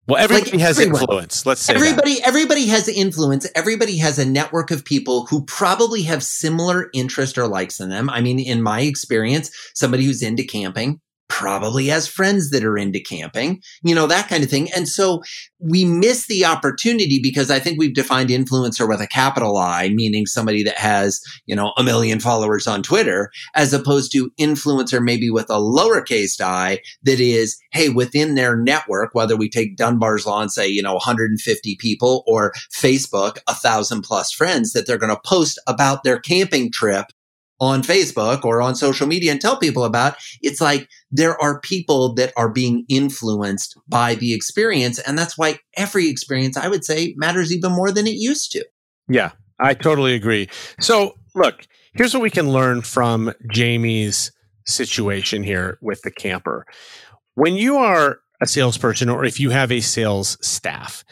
Well, 0.07 0.23
everybody 0.23 0.51
like 0.51 0.61
has 0.61 0.79
everyone. 0.79 1.01
influence. 1.01 1.45
Let's 1.45 1.61
say 1.61 1.75
everybody. 1.75 2.15
That. 2.15 2.27
Everybody 2.27 2.67
has 2.67 2.87
influence. 2.87 3.45
Everybody 3.55 3.97
has 3.97 4.17
a 4.17 4.25
network 4.25 4.71
of 4.71 4.85
people 4.85 5.25
who 5.25 5.43
probably 5.43 6.03
have 6.03 6.23
similar 6.23 6.89
interest 6.93 7.37
or 7.37 7.47
likes 7.47 7.79
in 7.81 7.89
them. 7.89 8.09
I 8.09 8.21
mean, 8.21 8.39
in 8.39 8.61
my 8.61 8.81
experience, 8.81 9.51
somebody 9.73 10.05
who's 10.05 10.21
into 10.21 10.43
camping 10.43 11.01
probably 11.29 11.87
has 11.87 12.07
friends 12.07 12.49
that 12.51 12.63
are 12.63 12.77
into 12.77 12.99
camping, 12.99 13.61
you 13.83 13.93
know, 13.93 14.07
that 14.07 14.27
kind 14.27 14.43
of 14.43 14.49
thing. 14.49 14.71
And 14.71 14.87
so 14.87 15.21
we 15.59 15.85
miss 15.85 16.27
the 16.27 16.45
opportunity 16.45 17.19
because 17.21 17.51
I 17.51 17.59
think 17.59 17.77
we've 17.77 17.93
defined 17.93 18.29
influencer 18.29 18.87
with 18.87 19.01
a 19.01 19.07
capital 19.07 19.57
I, 19.57 19.89
meaning 19.89 20.25
somebody 20.25 20.63
that 20.63 20.77
has, 20.77 21.21
you 21.45 21.55
know, 21.55 21.73
a 21.77 21.83
million 21.83 22.19
followers 22.19 22.67
on 22.67 22.83
Twitter, 22.83 23.29
as 23.55 23.73
opposed 23.73 24.11
to 24.13 24.31
influencer 24.39 25.03
maybe 25.03 25.29
with 25.29 25.49
a 25.49 25.59
lowercase 25.59 26.39
i 26.41 26.79
that 27.03 27.19
is, 27.19 27.57
hey, 27.71 27.89
within 27.89 28.35
their 28.35 28.55
network, 28.55 29.13
whether 29.13 29.35
we 29.35 29.49
take 29.49 29.77
Dunbar's 29.77 30.25
Law 30.25 30.41
and 30.41 30.51
say, 30.51 30.67
you 30.67 30.81
know, 30.81 30.93
150 30.93 31.77
people 31.79 32.23
or 32.27 32.53
Facebook, 32.73 33.37
a 33.47 33.53
thousand 33.53 34.01
plus 34.01 34.31
friends 34.31 34.73
that 34.73 34.87
they're 34.87 34.97
going 34.97 35.13
to 35.13 35.21
post 35.25 35.59
about 35.67 36.03
their 36.03 36.19
camping 36.19 36.71
trip 36.71 37.07
on 37.59 37.81
Facebook 37.81 38.45
or 38.45 38.61
on 38.61 38.75
social 38.75 39.07
media 39.07 39.31
and 39.31 39.41
tell 39.41 39.57
people 39.57 39.83
about, 39.83 40.15
it's 40.41 40.61
like 40.61 40.87
there 41.11 41.41
are 41.41 41.59
people 41.61 42.13
that 42.13 42.33
are 42.37 42.49
being 42.49 42.85
influenced 42.87 43.77
by 43.87 44.15
the 44.15 44.33
experience. 44.33 44.99
And 44.99 45.17
that's 45.17 45.37
why 45.37 45.59
every 45.75 46.07
experience, 46.09 46.57
I 46.57 46.67
would 46.67 46.85
say, 46.85 47.13
matters 47.17 47.53
even 47.53 47.71
more 47.71 47.91
than 47.91 48.07
it 48.07 48.15
used 48.15 48.51
to. 48.51 48.65
Yeah, 49.07 49.31
I 49.59 49.73
totally 49.73 50.13
agree. 50.13 50.49
So, 50.79 51.15
look, 51.35 51.65
here's 51.93 52.13
what 52.13 52.23
we 52.23 52.29
can 52.29 52.51
learn 52.51 52.81
from 52.81 53.33
Jamie's 53.51 54.31
situation 54.65 55.43
here 55.43 55.77
with 55.81 56.01
the 56.01 56.11
camper. 56.11 56.65
When 57.35 57.55
you 57.55 57.77
are 57.77 58.19
a 58.41 58.47
salesperson 58.47 59.09
or 59.09 59.25
if 59.25 59.39
you 59.39 59.49
have 59.49 59.71
a 59.71 59.79
sales 59.79 60.37
staff, 60.45 61.03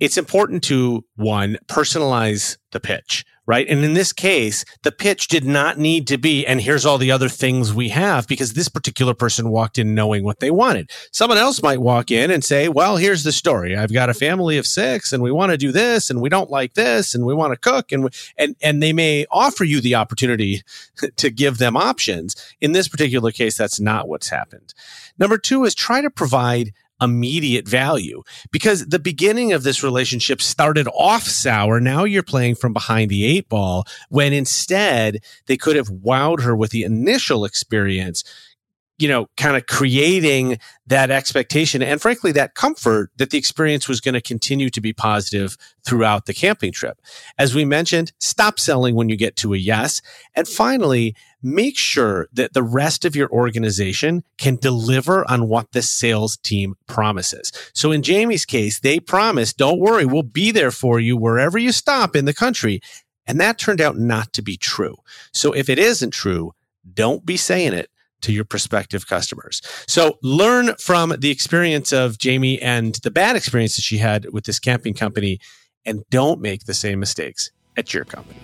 it's 0.00 0.16
important 0.16 0.64
to 0.64 1.04
one, 1.16 1.58
personalize 1.68 2.56
the 2.72 2.80
pitch 2.80 3.24
right? 3.46 3.66
And 3.68 3.84
in 3.84 3.94
this 3.94 4.12
case, 4.12 4.64
the 4.82 4.92
pitch 4.92 5.28
did 5.28 5.44
not 5.44 5.78
need 5.78 6.06
to 6.08 6.18
be, 6.18 6.46
and 6.46 6.60
here's 6.60 6.86
all 6.86 6.98
the 6.98 7.10
other 7.10 7.28
things 7.28 7.74
we 7.74 7.88
have 7.88 8.28
because 8.28 8.52
this 8.52 8.68
particular 8.68 9.14
person 9.14 9.50
walked 9.50 9.78
in 9.78 9.94
knowing 9.94 10.22
what 10.22 10.40
they 10.40 10.50
wanted. 10.50 10.90
Someone 11.10 11.38
else 11.38 11.62
might 11.62 11.80
walk 11.80 12.10
in 12.10 12.30
and 12.30 12.44
say, 12.44 12.68
well, 12.68 12.96
here's 12.96 13.24
the 13.24 13.32
story. 13.32 13.76
I've 13.76 13.92
got 13.92 14.10
a 14.10 14.14
family 14.14 14.58
of 14.58 14.66
six 14.66 15.12
and 15.12 15.22
we 15.22 15.32
want 15.32 15.50
to 15.50 15.58
do 15.58 15.72
this 15.72 16.08
and 16.08 16.20
we 16.20 16.28
don't 16.28 16.50
like 16.50 16.74
this 16.74 17.14
and 17.14 17.26
we 17.26 17.34
want 17.34 17.52
to 17.52 17.58
cook 17.58 17.90
and, 17.90 18.14
and, 18.36 18.54
and 18.62 18.82
they 18.82 18.92
may 18.92 19.26
offer 19.30 19.64
you 19.64 19.80
the 19.80 19.96
opportunity 19.96 20.62
to 21.16 21.30
give 21.30 21.58
them 21.58 21.76
options. 21.76 22.36
In 22.60 22.72
this 22.72 22.88
particular 22.88 23.32
case, 23.32 23.56
that's 23.56 23.80
not 23.80 24.08
what's 24.08 24.28
happened. 24.28 24.72
Number 25.18 25.38
two 25.38 25.64
is 25.64 25.74
try 25.74 26.00
to 26.00 26.10
provide 26.10 26.72
immediate 27.02 27.66
value 27.66 28.22
because 28.50 28.86
the 28.86 28.98
beginning 28.98 29.52
of 29.52 29.62
this 29.62 29.82
relationship 29.82 30.40
started 30.40 30.86
off 30.88 31.24
sour. 31.24 31.80
Now 31.80 32.04
you're 32.04 32.22
playing 32.22 32.54
from 32.54 32.72
behind 32.72 33.10
the 33.10 33.24
eight 33.24 33.48
ball 33.48 33.84
when 34.08 34.32
instead 34.32 35.18
they 35.46 35.56
could 35.56 35.76
have 35.76 35.88
wowed 35.88 36.42
her 36.42 36.54
with 36.54 36.70
the 36.70 36.84
initial 36.84 37.44
experience 37.44 38.24
you 39.02 39.08
know, 39.08 39.26
kind 39.36 39.56
of 39.56 39.66
creating 39.66 40.60
that 40.86 41.10
expectation 41.10 41.82
and 41.82 42.00
frankly, 42.00 42.30
that 42.30 42.54
comfort 42.54 43.10
that 43.16 43.30
the 43.30 43.36
experience 43.36 43.88
was 43.88 44.00
going 44.00 44.14
to 44.14 44.20
continue 44.20 44.70
to 44.70 44.80
be 44.80 44.92
positive 44.92 45.56
throughout 45.84 46.26
the 46.26 46.32
camping 46.32 46.70
trip. 46.70 47.00
As 47.36 47.52
we 47.52 47.64
mentioned, 47.64 48.12
stop 48.20 48.60
selling 48.60 48.94
when 48.94 49.08
you 49.08 49.16
get 49.16 49.34
to 49.38 49.54
a 49.54 49.56
yes. 49.56 50.02
And 50.36 50.46
finally, 50.46 51.16
make 51.42 51.76
sure 51.76 52.28
that 52.32 52.52
the 52.52 52.62
rest 52.62 53.04
of 53.04 53.16
your 53.16 53.28
organization 53.30 54.22
can 54.38 54.54
deliver 54.54 55.28
on 55.28 55.48
what 55.48 55.72
the 55.72 55.82
sales 55.82 56.36
team 56.36 56.76
promises. 56.86 57.50
So 57.74 57.90
in 57.90 58.02
Jamie's 58.02 58.44
case, 58.44 58.78
they 58.78 59.00
promised, 59.00 59.58
don't 59.58 59.80
worry, 59.80 60.06
we'll 60.06 60.22
be 60.22 60.52
there 60.52 60.70
for 60.70 61.00
you 61.00 61.16
wherever 61.16 61.58
you 61.58 61.72
stop 61.72 62.14
in 62.14 62.24
the 62.24 62.32
country. 62.32 62.80
And 63.26 63.40
that 63.40 63.58
turned 63.58 63.80
out 63.80 63.98
not 63.98 64.32
to 64.34 64.42
be 64.42 64.56
true. 64.56 64.94
So 65.32 65.50
if 65.50 65.68
it 65.68 65.80
isn't 65.80 66.12
true, 66.12 66.52
don't 66.94 67.26
be 67.26 67.36
saying 67.36 67.72
it 67.72 67.88
to 68.22 68.32
your 68.32 68.44
prospective 68.44 69.06
customers. 69.06 69.60
So 69.86 70.18
learn 70.22 70.74
from 70.76 71.14
the 71.18 71.30
experience 71.30 71.92
of 71.92 72.18
Jamie 72.18 72.60
and 72.60 72.94
the 73.02 73.10
bad 73.10 73.36
experience 73.36 73.76
that 73.76 73.82
she 73.82 73.98
had 73.98 74.26
with 74.32 74.44
this 74.44 74.58
camping 74.58 74.94
company 74.94 75.38
and 75.84 76.02
don't 76.10 76.40
make 76.40 76.64
the 76.64 76.74
same 76.74 77.00
mistakes 77.00 77.50
at 77.76 77.92
your 77.92 78.04
company. 78.04 78.40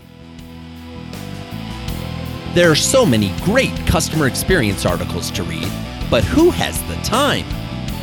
There 2.55 2.71
are 2.71 2.75
so 2.75 3.07
many 3.07 3.33
great 3.45 3.77
customer 3.87 4.27
experience 4.27 4.85
articles 4.85 5.31
to 5.33 5.43
read, 5.43 5.71
but 6.11 6.25
who 6.25 6.51
has 6.51 6.83
the 6.89 6.97
time? 7.03 7.47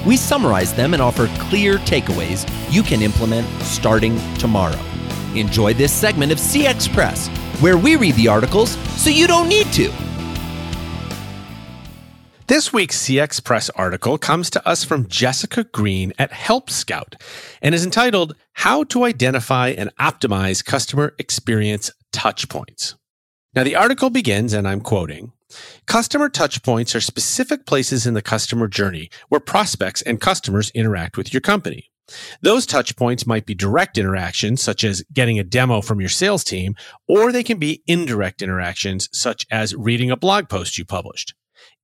We 0.06 0.18
summarize 0.18 0.74
them 0.74 0.94
and 0.94 1.02
offer 1.02 1.28
clear 1.40 1.78
takeaways 1.80 2.48
you 2.72 2.84
can 2.84 3.02
implement 3.02 3.48
starting 3.64 4.18
tomorrow. 4.36 4.80
Enjoy 5.34 5.74
this 5.74 5.92
segment 5.92 6.32
of 6.32 6.38
CX 6.38 6.94
Press, 6.94 7.28
where 7.60 7.78
we 7.78 7.96
read 7.96 8.16
the 8.16 8.28
articles 8.28 8.78
so 9.02 9.10
you 9.10 9.28
don't 9.28 9.50
need 9.50 9.68
to. 9.74 9.92
This 12.48 12.72
week's 12.72 13.00
CX 13.00 13.44
Press 13.44 13.72
article 13.72 14.20
comes 14.20 14.52
to 14.52 14.68
us 14.68 14.84
from 14.84 15.08
Jessica 15.08 15.64
Green 15.64 16.14
at 16.20 16.32
Help 16.32 16.70
Scout 16.70 17.16
and 17.60 17.74
is 17.74 17.84
entitled 17.84 18.36
How 18.54 18.84
to 18.84 19.04
Identify 19.04 19.70
and 19.70 19.90
Optimize 20.00 20.64
Customer 20.64 21.16
Experience 21.18 21.90
Touchpoints. 22.14 22.94
Now, 23.56 23.64
the 23.64 23.76
article 23.76 24.12
begins, 24.12 24.54
and 24.54 24.68
I'm 24.68 24.82
quoting 24.82 25.32
Customer 25.88 26.30
touchpoints 26.30 26.94
are 26.94 27.02
specific 27.02 27.66
places 27.66 28.06
in 28.06 28.14
the 28.14 28.22
customer 28.22 28.68
journey 28.68 29.10
where 29.30 29.42
prospects 29.42 30.04
and 30.04 30.22
customers 30.22 30.70
interact 30.76 31.18
with 31.18 31.34
your 31.34 31.42
company. 31.42 31.90
Those 32.42 32.68
touchpoints 32.68 33.26
might 33.26 33.48
be 33.48 33.56
direct 33.56 33.98
interactions, 33.98 34.62
such 34.62 34.84
as 34.84 35.04
getting 35.12 35.40
a 35.40 35.44
demo 35.44 35.82
from 35.82 36.00
your 36.00 36.10
sales 36.10 36.44
team, 36.44 36.76
or 37.08 37.32
they 37.32 37.44
can 37.44 37.58
be 37.58 37.82
indirect 37.88 38.44
interactions, 38.44 39.10
such 39.12 39.48
as 39.50 39.74
reading 39.74 40.12
a 40.12 40.18
blog 40.18 40.48
post 40.48 40.78
you 40.78 40.86
published. 40.86 41.34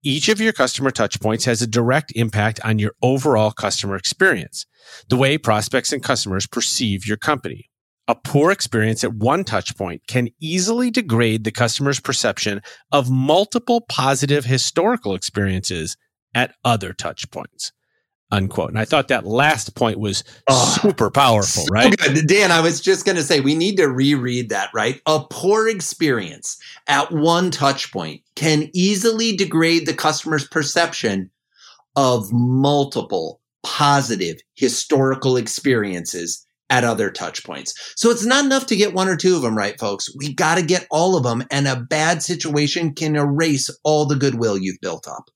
Each 0.04 0.30
of 0.30 0.42
your 0.42 0.52
customer 0.52 0.90
touchpoints 0.90 1.46
has 1.46 1.62
a 1.62 1.68
direct 1.68 2.12
impact 2.16 2.60
on 2.66 2.80
your 2.80 2.94
overall 3.04 3.52
customer 3.52 3.96
experience, 3.96 4.66
the 5.10 5.16
way 5.16 5.38
prospects 5.38 5.94
and 5.94 6.02
customers 6.02 6.48
perceive 6.48 7.06
your 7.06 7.18
company. 7.18 7.70
A 8.08 8.16
poor 8.16 8.50
experience 8.50 9.04
at 9.04 9.14
one 9.14 9.44
touchpoint 9.44 10.00
can 10.08 10.30
easily 10.40 10.90
degrade 10.90 11.44
the 11.44 11.52
customer's 11.52 12.00
perception 12.00 12.62
of 12.92 13.12
multiple 13.12 13.82
positive 13.82 14.44
historical 14.44 15.14
experiences 15.14 15.98
at 16.34 16.56
other 16.66 16.94
touchpoints 16.94 17.72
unquote. 18.32 18.70
And 18.70 18.80
I 18.80 18.86
thought 18.86 19.10
that 19.10 19.26
last 19.26 19.76
point 19.76 20.00
was 20.00 20.24
oh, 20.48 20.78
super 20.82 21.10
powerful, 21.10 21.64
so 21.64 21.72
right? 21.72 21.96
Good. 21.98 22.28
Dan, 22.28 22.52
I 22.52 22.62
was 22.62 22.82
just 22.82 23.06
going 23.06 23.18
to 23.18 23.24
say 23.24 23.40
we 23.40 23.56
need 23.56 23.78
to 23.78 23.88
reread 23.88 24.50
that, 24.50 24.70
right? 24.74 25.02
A 25.06 25.24
poor 25.30 25.68
experience 25.68 26.58
at 26.88 27.12
one 27.12 27.52
touch 27.52 27.92
point 27.92 28.22
can 28.36 28.70
easily 28.74 29.36
degrade 29.36 29.86
the 29.86 29.94
customer's 29.94 30.48
perception 30.48 31.30
of 31.96 32.32
multiple 32.32 33.42
positive 33.64 34.38
historical 34.56 35.38
experiences 35.38 36.46
at 36.70 36.86
other 36.86 37.12
touch 37.12 37.44
points. 37.44 37.94
So 37.98 38.10
it's 38.10 38.26
not 38.26 38.46
enough 38.46 38.66
to 38.68 38.78
get 38.78 38.94
one 38.94 39.10
or 39.10 39.18
two 39.18 39.36
of 39.36 39.42
them 39.42 39.58
right, 39.58 39.78
folks. 39.78 40.10
We 40.16 40.34
got 40.34 40.56
to 40.56 40.64
get 40.64 40.88
all 40.90 41.18
of 41.18 41.24
them 41.24 41.44
and 41.52 41.68
a 41.68 41.76
bad 41.76 42.24
situation 42.24 42.96
can 42.96 43.18
erase 43.18 43.70
all 43.84 44.06
the 44.06 44.16
goodwill 44.16 44.58
you've 44.58 44.80
built 44.82 45.06
up. 45.08 45.30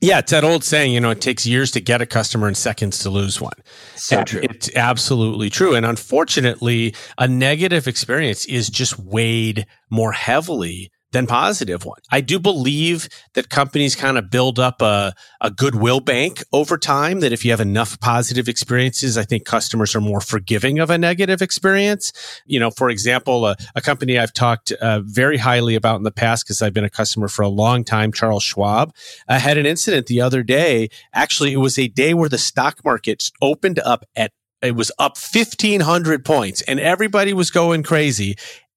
Yeah, 0.00 0.18
it's 0.18 0.30
that 0.30 0.44
old 0.44 0.62
saying, 0.62 0.92
you 0.92 1.00
know, 1.00 1.10
it 1.10 1.22
takes 1.22 1.46
years 1.46 1.70
to 1.70 1.80
get 1.80 2.02
a 2.02 2.06
customer 2.06 2.46
and 2.46 2.56
seconds 2.56 2.98
to 3.00 3.10
lose 3.10 3.40
one. 3.40 3.54
So 3.94 4.24
true. 4.24 4.42
It's 4.42 4.70
absolutely 4.76 5.48
true. 5.48 5.74
And 5.74 5.86
unfortunately, 5.86 6.94
a 7.16 7.26
negative 7.26 7.88
experience 7.88 8.44
is 8.44 8.68
just 8.68 8.98
weighed 8.98 9.66
more 9.88 10.12
heavily 10.12 10.90
than 11.12 11.26
positive 11.26 11.84
one. 11.84 12.00
I 12.10 12.20
do 12.20 12.38
believe 12.38 13.08
that 13.34 13.48
companies 13.48 13.94
kind 13.94 14.18
of 14.18 14.30
build 14.30 14.58
up 14.58 14.82
a, 14.82 15.14
a 15.40 15.50
goodwill 15.50 16.00
bank 16.00 16.42
over 16.52 16.76
time 16.76 17.20
that 17.20 17.32
if 17.32 17.44
you 17.44 17.52
have 17.52 17.60
enough 17.60 17.98
positive 18.00 18.48
experiences, 18.48 19.16
I 19.16 19.24
think 19.24 19.44
customers 19.44 19.94
are 19.94 20.00
more 20.00 20.20
forgiving 20.20 20.78
of 20.78 20.90
a 20.90 20.98
negative 20.98 21.42
experience. 21.42 22.12
You 22.44 22.60
know, 22.60 22.70
for 22.70 22.90
example, 22.90 23.46
a, 23.46 23.56
a 23.74 23.80
company 23.80 24.18
I've 24.18 24.32
talked 24.32 24.72
uh, 24.72 25.00
very 25.04 25.38
highly 25.38 25.74
about 25.74 25.96
in 25.96 26.02
the 26.02 26.10
past 26.10 26.44
because 26.44 26.60
I've 26.60 26.74
been 26.74 26.84
a 26.84 26.90
customer 26.90 27.28
for 27.28 27.42
a 27.42 27.48
long 27.48 27.84
time, 27.84 28.12
Charles 28.12 28.42
Schwab, 28.42 28.94
uh, 29.28 29.38
had 29.38 29.58
an 29.58 29.66
incident 29.66 30.06
the 30.06 30.20
other 30.20 30.42
day. 30.42 30.88
Actually, 31.12 31.52
it 31.52 31.58
was 31.58 31.78
a 31.78 31.88
day 31.88 32.14
where 32.14 32.28
the 32.28 32.38
stock 32.38 32.84
market 32.84 33.30
opened 33.40 33.78
up 33.78 34.04
at 34.16 34.32
it 34.62 34.74
was 34.74 34.90
up 34.98 35.16
1500 35.18 36.24
points 36.24 36.62
and 36.62 36.80
everybody 36.80 37.32
was 37.32 37.50
going 37.50 37.82
crazy. 37.82 38.36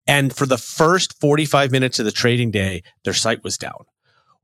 And 0.10 0.36
for 0.36 0.46
the 0.46 0.58
first 0.58 1.20
45 1.20 1.72
minutes 1.72 2.00
of 2.00 2.06
the 2.06 2.12
trading 2.12 2.52
day, 2.52 2.84
their 3.04 3.14
site 3.14 3.44
was 3.44 3.58
down. 3.58 3.86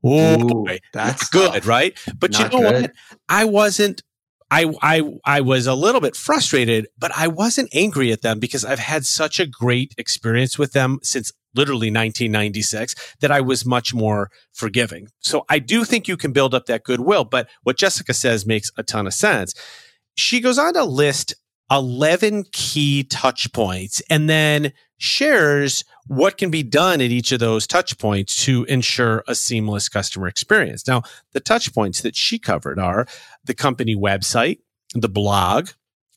Oh, 0.04 0.40
Ooh, 0.40 0.46
boy. 0.48 0.78
that's 0.92 1.28
good, 1.28 1.52
tough. 1.52 1.66
right? 1.66 1.98
But 2.18 2.32
Not 2.32 2.52
you 2.52 2.60
know 2.60 2.70
good. 2.70 2.82
what? 2.82 2.92
I 3.28 3.44
wasn't 3.44 4.02
I 4.50 4.72
I 4.80 5.02
I 5.24 5.40
was 5.40 5.66
a 5.66 5.74
little 5.74 6.00
bit 6.00 6.14
frustrated, 6.14 6.86
but 6.98 7.10
I 7.16 7.26
wasn't 7.26 7.68
angry 7.74 8.12
at 8.12 8.22
them 8.22 8.38
because 8.38 8.64
I've 8.64 8.78
had 8.78 9.04
such 9.04 9.40
a 9.40 9.46
great 9.46 9.92
experience 9.98 10.56
with 10.58 10.72
them 10.72 10.98
since 11.02 11.32
literally 11.54 11.88
1996 11.90 12.94
that 13.20 13.32
I 13.32 13.40
was 13.40 13.66
much 13.66 13.92
more 13.94 14.30
forgiving. 14.52 15.08
So 15.20 15.44
I 15.48 15.58
do 15.58 15.84
think 15.84 16.06
you 16.06 16.16
can 16.16 16.32
build 16.32 16.54
up 16.54 16.66
that 16.66 16.84
goodwill, 16.84 17.24
but 17.24 17.48
what 17.64 17.76
Jessica 17.78 18.14
says 18.14 18.46
makes 18.46 18.70
a 18.76 18.82
ton 18.84 19.06
of 19.06 19.14
sense. 19.14 19.52
She 20.16 20.40
goes 20.40 20.58
on 20.58 20.74
to 20.74 20.84
list 20.84 21.34
11 21.70 22.44
key 22.52 23.02
touch 23.02 23.52
points 23.52 24.00
and 24.08 24.28
then 24.30 24.72
shares 24.98 25.84
what 26.06 26.38
can 26.38 26.50
be 26.50 26.62
done 26.62 27.00
at 27.00 27.10
each 27.10 27.32
of 27.32 27.40
those 27.40 27.66
touch 27.66 27.98
points 27.98 28.44
to 28.44 28.64
ensure 28.64 29.24
a 29.26 29.34
seamless 29.34 29.88
customer 29.88 30.28
experience. 30.28 30.86
Now, 30.86 31.02
the 31.32 31.40
touch 31.40 31.74
points 31.74 32.02
that 32.02 32.16
she 32.16 32.38
covered 32.38 32.78
are 32.78 33.06
the 33.44 33.54
company 33.54 33.96
website, 33.96 34.60
the 34.94 35.08
blog, 35.08 35.70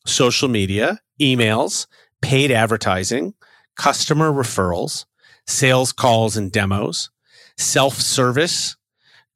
social 0.06 0.48
media, 0.48 1.00
emails, 1.20 1.88
paid 2.22 2.52
advertising, 2.52 3.34
customer 3.76 4.32
referrals, 4.32 5.06
sales 5.46 5.92
calls 5.92 6.38
and 6.38 6.52
demos, 6.52 7.10
self 7.58 7.96
service, 7.96 8.78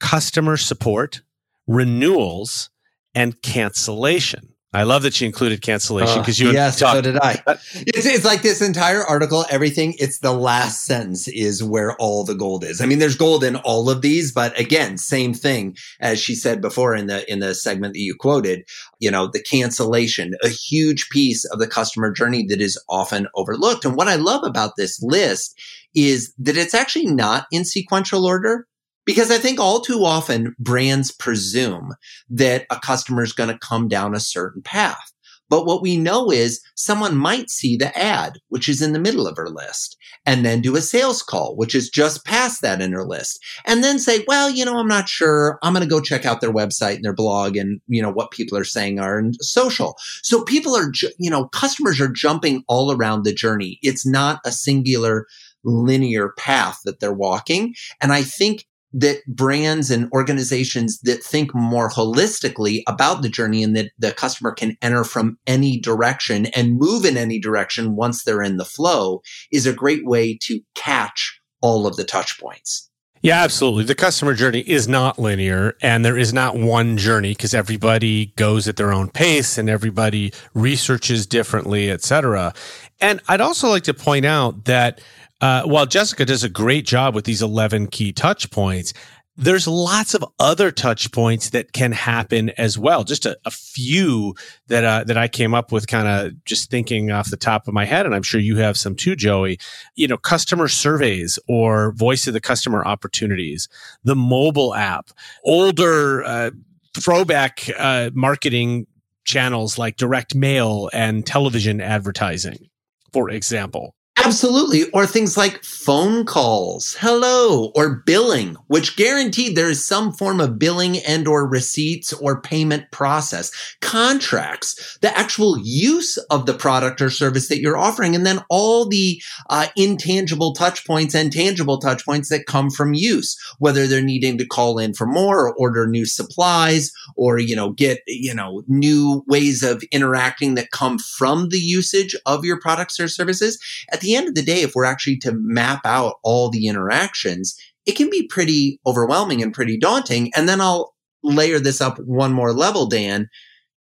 customer 0.00 0.56
support, 0.56 1.22
renewals, 1.66 2.70
and 3.14 3.40
cancellation. 3.42 4.53
I 4.74 4.82
love 4.82 5.02
that 5.02 5.14
she 5.14 5.24
included 5.24 5.62
cancellation 5.62 6.18
Uh, 6.18 6.22
because 6.22 6.40
you 6.40 6.48
and 6.48 6.54
yes, 6.54 6.78
talked 6.78 6.96
so 6.96 7.00
did 7.02 7.16
I. 7.16 7.40
It's, 7.74 8.06
it's 8.06 8.24
like 8.24 8.42
this 8.42 8.60
entire 8.60 9.04
article, 9.04 9.46
everything. 9.48 9.94
It's 9.98 10.18
the 10.18 10.32
last 10.32 10.84
sentence 10.84 11.28
is 11.28 11.62
where 11.62 11.94
all 11.96 12.24
the 12.24 12.34
gold 12.34 12.64
is. 12.64 12.80
I 12.80 12.86
mean, 12.86 12.98
there's 12.98 13.16
gold 13.16 13.44
in 13.44 13.56
all 13.56 13.88
of 13.88 14.02
these, 14.02 14.32
but 14.32 14.58
again, 14.58 14.98
same 14.98 15.32
thing 15.32 15.76
as 16.00 16.20
she 16.20 16.34
said 16.34 16.60
before 16.60 16.94
in 16.94 17.06
the 17.06 17.30
in 17.32 17.38
the 17.38 17.54
segment 17.54 17.94
that 17.94 18.00
you 18.00 18.16
quoted. 18.18 18.64
You 18.98 19.10
know, 19.10 19.28
the 19.28 19.42
cancellation, 19.42 20.34
a 20.42 20.48
huge 20.48 21.08
piece 21.10 21.44
of 21.46 21.60
the 21.60 21.68
customer 21.68 22.10
journey 22.10 22.44
that 22.48 22.60
is 22.60 22.82
often 22.88 23.28
overlooked. 23.36 23.84
And 23.84 23.96
what 23.96 24.08
I 24.08 24.16
love 24.16 24.42
about 24.44 24.72
this 24.76 25.00
list 25.02 25.56
is 25.94 26.34
that 26.38 26.56
it's 26.56 26.74
actually 26.74 27.06
not 27.06 27.46
in 27.52 27.64
sequential 27.64 28.26
order. 28.26 28.66
Because 29.04 29.30
I 29.30 29.38
think 29.38 29.60
all 29.60 29.80
too 29.80 30.04
often 30.04 30.54
brands 30.58 31.10
presume 31.12 31.94
that 32.30 32.66
a 32.70 32.78
customer 32.80 33.22
is 33.22 33.32
going 33.32 33.50
to 33.50 33.58
come 33.58 33.88
down 33.88 34.14
a 34.14 34.20
certain 34.20 34.62
path. 34.62 35.12
But 35.50 35.66
what 35.66 35.82
we 35.82 35.96
know 35.96 36.30
is 36.30 36.62
someone 36.74 37.16
might 37.16 37.50
see 37.50 37.76
the 37.76 37.96
ad, 37.98 38.38
which 38.48 38.68
is 38.68 38.80
in 38.80 38.94
the 38.94 38.98
middle 38.98 39.26
of 39.26 39.36
her 39.36 39.50
list, 39.50 39.96
and 40.24 40.44
then 40.44 40.62
do 40.62 40.74
a 40.74 40.80
sales 40.80 41.22
call, 41.22 41.54
which 41.54 41.74
is 41.74 41.90
just 41.90 42.24
past 42.24 42.62
that 42.62 42.80
in 42.80 42.92
her 42.92 43.04
list, 43.04 43.38
and 43.66 43.84
then 43.84 43.98
say, 43.98 44.24
well, 44.26 44.48
you 44.48 44.64
know, 44.64 44.78
I'm 44.78 44.88
not 44.88 45.08
sure. 45.08 45.58
I'm 45.62 45.74
going 45.74 45.84
to 45.84 45.88
go 45.88 46.00
check 46.00 46.24
out 46.24 46.40
their 46.40 46.52
website 46.52 46.96
and 46.96 47.04
their 47.04 47.12
blog 47.12 47.56
and, 47.56 47.80
you 47.88 48.00
know, 48.00 48.10
what 48.10 48.30
people 48.30 48.56
are 48.56 48.64
saying 48.64 48.98
are 48.98 49.18
in 49.18 49.34
social. 49.34 49.96
So 50.22 50.42
people 50.44 50.74
are, 50.74 50.90
you 51.18 51.30
know, 51.30 51.48
customers 51.48 52.00
are 52.00 52.08
jumping 52.08 52.64
all 52.66 52.90
around 52.90 53.24
the 53.24 53.34
journey. 53.34 53.78
It's 53.82 54.06
not 54.06 54.40
a 54.46 54.50
singular 54.50 55.26
linear 55.62 56.30
path 56.38 56.80
that 56.84 57.00
they're 57.00 57.12
walking. 57.12 57.74
And 58.00 58.12
I 58.12 58.22
think 58.22 58.66
that 58.94 59.18
brands 59.26 59.90
and 59.90 60.08
organizations 60.12 61.00
that 61.00 61.22
think 61.22 61.54
more 61.54 61.90
holistically 61.90 62.82
about 62.86 63.22
the 63.22 63.28
journey 63.28 63.62
and 63.62 63.76
that 63.76 63.90
the 63.98 64.12
customer 64.12 64.52
can 64.52 64.76
enter 64.80 65.02
from 65.02 65.36
any 65.46 65.78
direction 65.78 66.46
and 66.46 66.78
move 66.78 67.04
in 67.04 67.16
any 67.16 67.38
direction 67.38 67.96
once 67.96 68.22
they're 68.22 68.42
in 68.42 68.56
the 68.56 68.64
flow 68.64 69.20
is 69.50 69.66
a 69.66 69.72
great 69.72 70.06
way 70.06 70.38
to 70.42 70.60
catch 70.74 71.40
all 71.60 71.86
of 71.86 71.96
the 71.96 72.04
touch 72.04 72.38
points. 72.38 72.88
Yeah, 73.20 73.42
absolutely. 73.42 73.84
The 73.84 73.94
customer 73.94 74.34
journey 74.34 74.60
is 74.60 74.86
not 74.86 75.18
linear 75.18 75.78
and 75.80 76.04
there 76.04 76.18
is 76.18 76.34
not 76.34 76.58
one 76.58 76.98
journey 76.98 77.30
because 77.30 77.54
everybody 77.54 78.26
goes 78.36 78.68
at 78.68 78.76
their 78.76 78.92
own 78.92 79.08
pace 79.08 79.56
and 79.56 79.70
everybody 79.70 80.34
researches 80.52 81.26
differently, 81.26 81.90
et 81.90 82.02
cetera. 82.02 82.52
And 83.00 83.22
I'd 83.26 83.40
also 83.40 83.70
like 83.70 83.84
to 83.84 83.94
point 83.94 84.26
out 84.26 84.66
that 84.66 85.00
uh, 85.40 85.62
while 85.64 85.86
Jessica 85.86 86.24
does 86.24 86.44
a 86.44 86.48
great 86.48 86.86
job 86.86 87.14
with 87.14 87.24
these 87.24 87.42
11 87.42 87.88
key 87.88 88.12
touch 88.12 88.50
points, 88.50 88.92
there's 89.36 89.66
lots 89.66 90.14
of 90.14 90.24
other 90.38 90.70
touch 90.70 91.10
points 91.10 91.50
that 91.50 91.72
can 91.72 91.90
happen 91.92 92.50
as 92.50 92.78
well. 92.78 93.02
Just 93.02 93.26
a, 93.26 93.36
a 93.44 93.50
few 93.50 94.34
that 94.68 94.84
uh, 94.84 95.04
that 95.04 95.18
I 95.18 95.26
came 95.26 95.54
up 95.54 95.72
with, 95.72 95.88
kind 95.88 96.06
of 96.06 96.44
just 96.44 96.70
thinking 96.70 97.10
off 97.10 97.30
the 97.30 97.36
top 97.36 97.66
of 97.66 97.74
my 97.74 97.84
head, 97.84 98.06
and 98.06 98.14
I'm 98.14 98.22
sure 98.22 98.40
you 98.40 98.56
have 98.58 98.76
some 98.76 98.94
too, 98.94 99.16
Joey. 99.16 99.58
You 99.96 100.06
know, 100.06 100.16
customer 100.16 100.68
surveys 100.68 101.38
or 101.48 101.92
voice 101.92 102.26
of 102.26 102.32
the 102.32 102.40
customer 102.40 102.84
opportunities, 102.84 103.68
the 104.04 104.16
mobile 104.16 104.74
app, 104.74 105.10
older 105.44 106.22
uh, 106.22 106.50
throwback 106.96 107.68
uh, 107.76 108.10
marketing 108.14 108.86
channels 109.24 109.78
like 109.78 109.96
direct 109.96 110.34
mail 110.34 110.90
and 110.92 111.26
television 111.26 111.80
advertising, 111.80 112.68
for 113.12 113.30
example. 113.30 113.96
Absolutely. 114.16 114.88
Or 114.92 115.06
things 115.06 115.36
like 115.36 115.62
phone 115.64 116.24
calls, 116.24 116.96
hello, 116.98 117.72
or 117.74 117.96
billing, 118.06 118.54
which 118.68 118.96
guaranteed 118.96 119.54
there 119.54 119.68
is 119.68 119.84
some 119.84 120.12
form 120.12 120.40
of 120.40 120.58
billing 120.58 120.98
and 120.98 121.26
or 121.28 121.46
receipts 121.46 122.12
or 122.12 122.40
payment 122.40 122.90
process, 122.90 123.50
contracts, 123.82 124.98
the 125.02 125.16
actual 125.18 125.58
use 125.58 126.16
of 126.30 126.46
the 126.46 126.54
product 126.54 127.02
or 127.02 127.10
service 127.10 127.48
that 127.48 127.58
you're 127.60 127.76
offering, 127.76 128.14
and 128.14 128.24
then 128.24 128.40
all 128.48 128.88
the 128.88 129.20
uh, 129.50 129.66
intangible 129.76 130.54
touch 130.54 130.86
points 130.86 131.14
and 131.14 131.30
tangible 131.32 131.78
touch 131.78 132.04
points 132.06 132.28
that 132.30 132.46
come 132.46 132.70
from 132.70 132.94
use, 132.94 133.36
whether 133.58 133.86
they're 133.86 134.00
needing 134.00 134.38
to 134.38 134.46
call 134.46 134.78
in 134.78 134.94
for 134.94 135.06
more 135.06 135.40
or 135.48 135.54
order 135.56 135.86
new 135.86 136.06
supplies 136.06 136.92
or, 137.16 137.38
you 137.38 137.54
know, 137.54 137.70
get, 137.72 138.00
you 138.06 138.34
know, 138.34 138.62
new 138.68 139.22
ways 139.26 139.62
of 139.62 139.82
interacting 139.90 140.54
that 140.54 140.70
come 140.70 140.98
from 140.98 141.48
the 141.50 141.58
usage 141.58 142.16
of 142.26 142.44
your 142.44 142.58
products 142.60 142.98
or 142.98 143.08
services. 143.08 143.58
At 143.92 144.03
the 144.04 144.14
end 144.14 144.28
of 144.28 144.34
the 144.34 144.42
day, 144.42 144.62
if 144.62 144.74
we're 144.74 144.84
actually 144.84 145.18
to 145.18 145.32
map 145.32 145.80
out 145.84 146.16
all 146.22 146.50
the 146.50 146.68
interactions, 146.68 147.56
it 147.86 147.96
can 147.96 148.08
be 148.10 148.26
pretty 148.26 148.80
overwhelming 148.86 149.42
and 149.42 149.52
pretty 149.52 149.76
daunting. 149.78 150.30
And 150.36 150.48
then 150.48 150.60
I'll 150.60 150.94
layer 151.22 151.58
this 151.58 151.80
up 151.80 151.98
one 151.98 152.32
more 152.32 152.52
level, 152.52 152.86
Dan. 152.86 153.28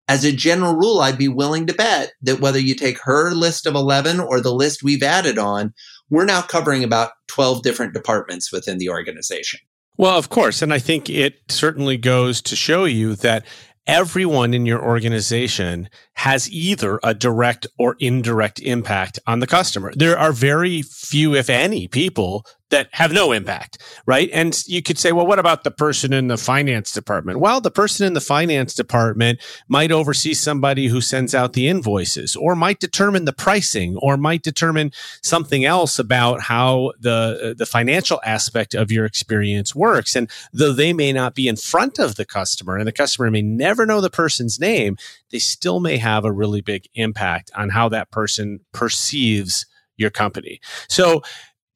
As 0.07 0.23
a 0.23 0.31
general 0.31 0.75
rule, 0.75 0.99
I'd 0.99 1.17
be 1.17 1.27
willing 1.27 1.67
to 1.67 1.73
bet 1.73 2.13
that 2.21 2.39
whether 2.39 2.59
you 2.59 2.75
take 2.75 2.99
her 3.03 3.31
list 3.31 3.65
of 3.65 3.75
11 3.75 4.19
or 4.19 4.41
the 4.41 4.53
list 4.53 4.83
we've 4.83 5.03
added 5.03 5.37
on, 5.37 5.73
we're 6.09 6.25
now 6.25 6.41
covering 6.41 6.83
about 6.83 7.11
12 7.27 7.63
different 7.63 7.93
departments 7.93 8.51
within 8.51 8.77
the 8.77 8.89
organization. 8.89 9.59
Well, 9.97 10.17
of 10.17 10.29
course. 10.29 10.61
And 10.61 10.73
I 10.73 10.79
think 10.79 11.09
it 11.09 11.39
certainly 11.47 11.97
goes 11.97 12.41
to 12.43 12.55
show 12.55 12.85
you 12.85 13.15
that 13.17 13.45
everyone 13.87 14.53
in 14.53 14.65
your 14.65 14.83
organization 14.83 15.89
has 16.21 16.47
either 16.51 16.99
a 17.01 17.15
direct 17.15 17.65
or 17.79 17.95
indirect 17.99 18.59
impact 18.59 19.17
on 19.25 19.39
the 19.39 19.47
customer. 19.47 19.91
There 19.95 20.19
are 20.19 20.31
very 20.31 20.83
few, 20.83 21.33
if 21.33 21.49
any, 21.49 21.87
people 21.87 22.45
that 22.69 22.87
have 22.91 23.11
no 23.11 23.31
impact, 23.31 23.77
right? 24.05 24.29
And 24.31 24.57
you 24.65 24.81
could 24.81 24.97
say, 24.97 25.11
well, 25.11 25.27
what 25.27 25.39
about 25.39 25.63
the 25.63 25.71
person 25.71 26.13
in 26.13 26.27
the 26.27 26.37
finance 26.37 26.93
department? 26.93 27.39
Well, 27.39 27.59
the 27.59 27.71
person 27.71 28.07
in 28.07 28.13
the 28.13 28.21
finance 28.21 28.73
department 28.73 29.39
might 29.67 29.91
oversee 29.91 30.33
somebody 30.33 30.87
who 30.87 31.01
sends 31.01 31.35
out 31.35 31.53
the 31.53 31.67
invoices 31.67 32.35
or 32.35 32.55
might 32.55 32.79
determine 32.79 33.25
the 33.25 33.33
pricing 33.33 33.97
or 33.97 34.15
might 34.15 34.41
determine 34.41 34.91
something 35.21 35.65
else 35.65 35.99
about 35.99 36.41
how 36.41 36.93
the, 36.99 37.55
the 37.57 37.65
financial 37.65 38.21
aspect 38.23 38.73
of 38.73 38.91
your 38.91 39.05
experience 39.05 39.75
works. 39.75 40.15
And 40.15 40.29
though 40.53 40.71
they 40.71 40.93
may 40.93 41.11
not 41.11 41.35
be 41.35 41.47
in 41.47 41.57
front 41.57 41.99
of 41.99 42.15
the 42.15 42.25
customer 42.25 42.77
and 42.77 42.87
the 42.87 42.93
customer 42.93 43.29
may 43.29 43.41
never 43.41 43.85
know 43.85 44.01
the 44.01 44.09
person's 44.09 44.59
name, 44.59 44.97
they 45.29 45.39
still 45.39 45.79
may 45.79 45.97
have 45.97 46.10
a 46.25 46.31
really 46.31 46.61
big 46.61 46.87
impact 46.93 47.51
on 47.55 47.69
how 47.69 47.89
that 47.89 48.11
person 48.11 48.59
perceives 48.73 49.65
your 49.97 50.09
company. 50.09 50.59
So 50.87 51.21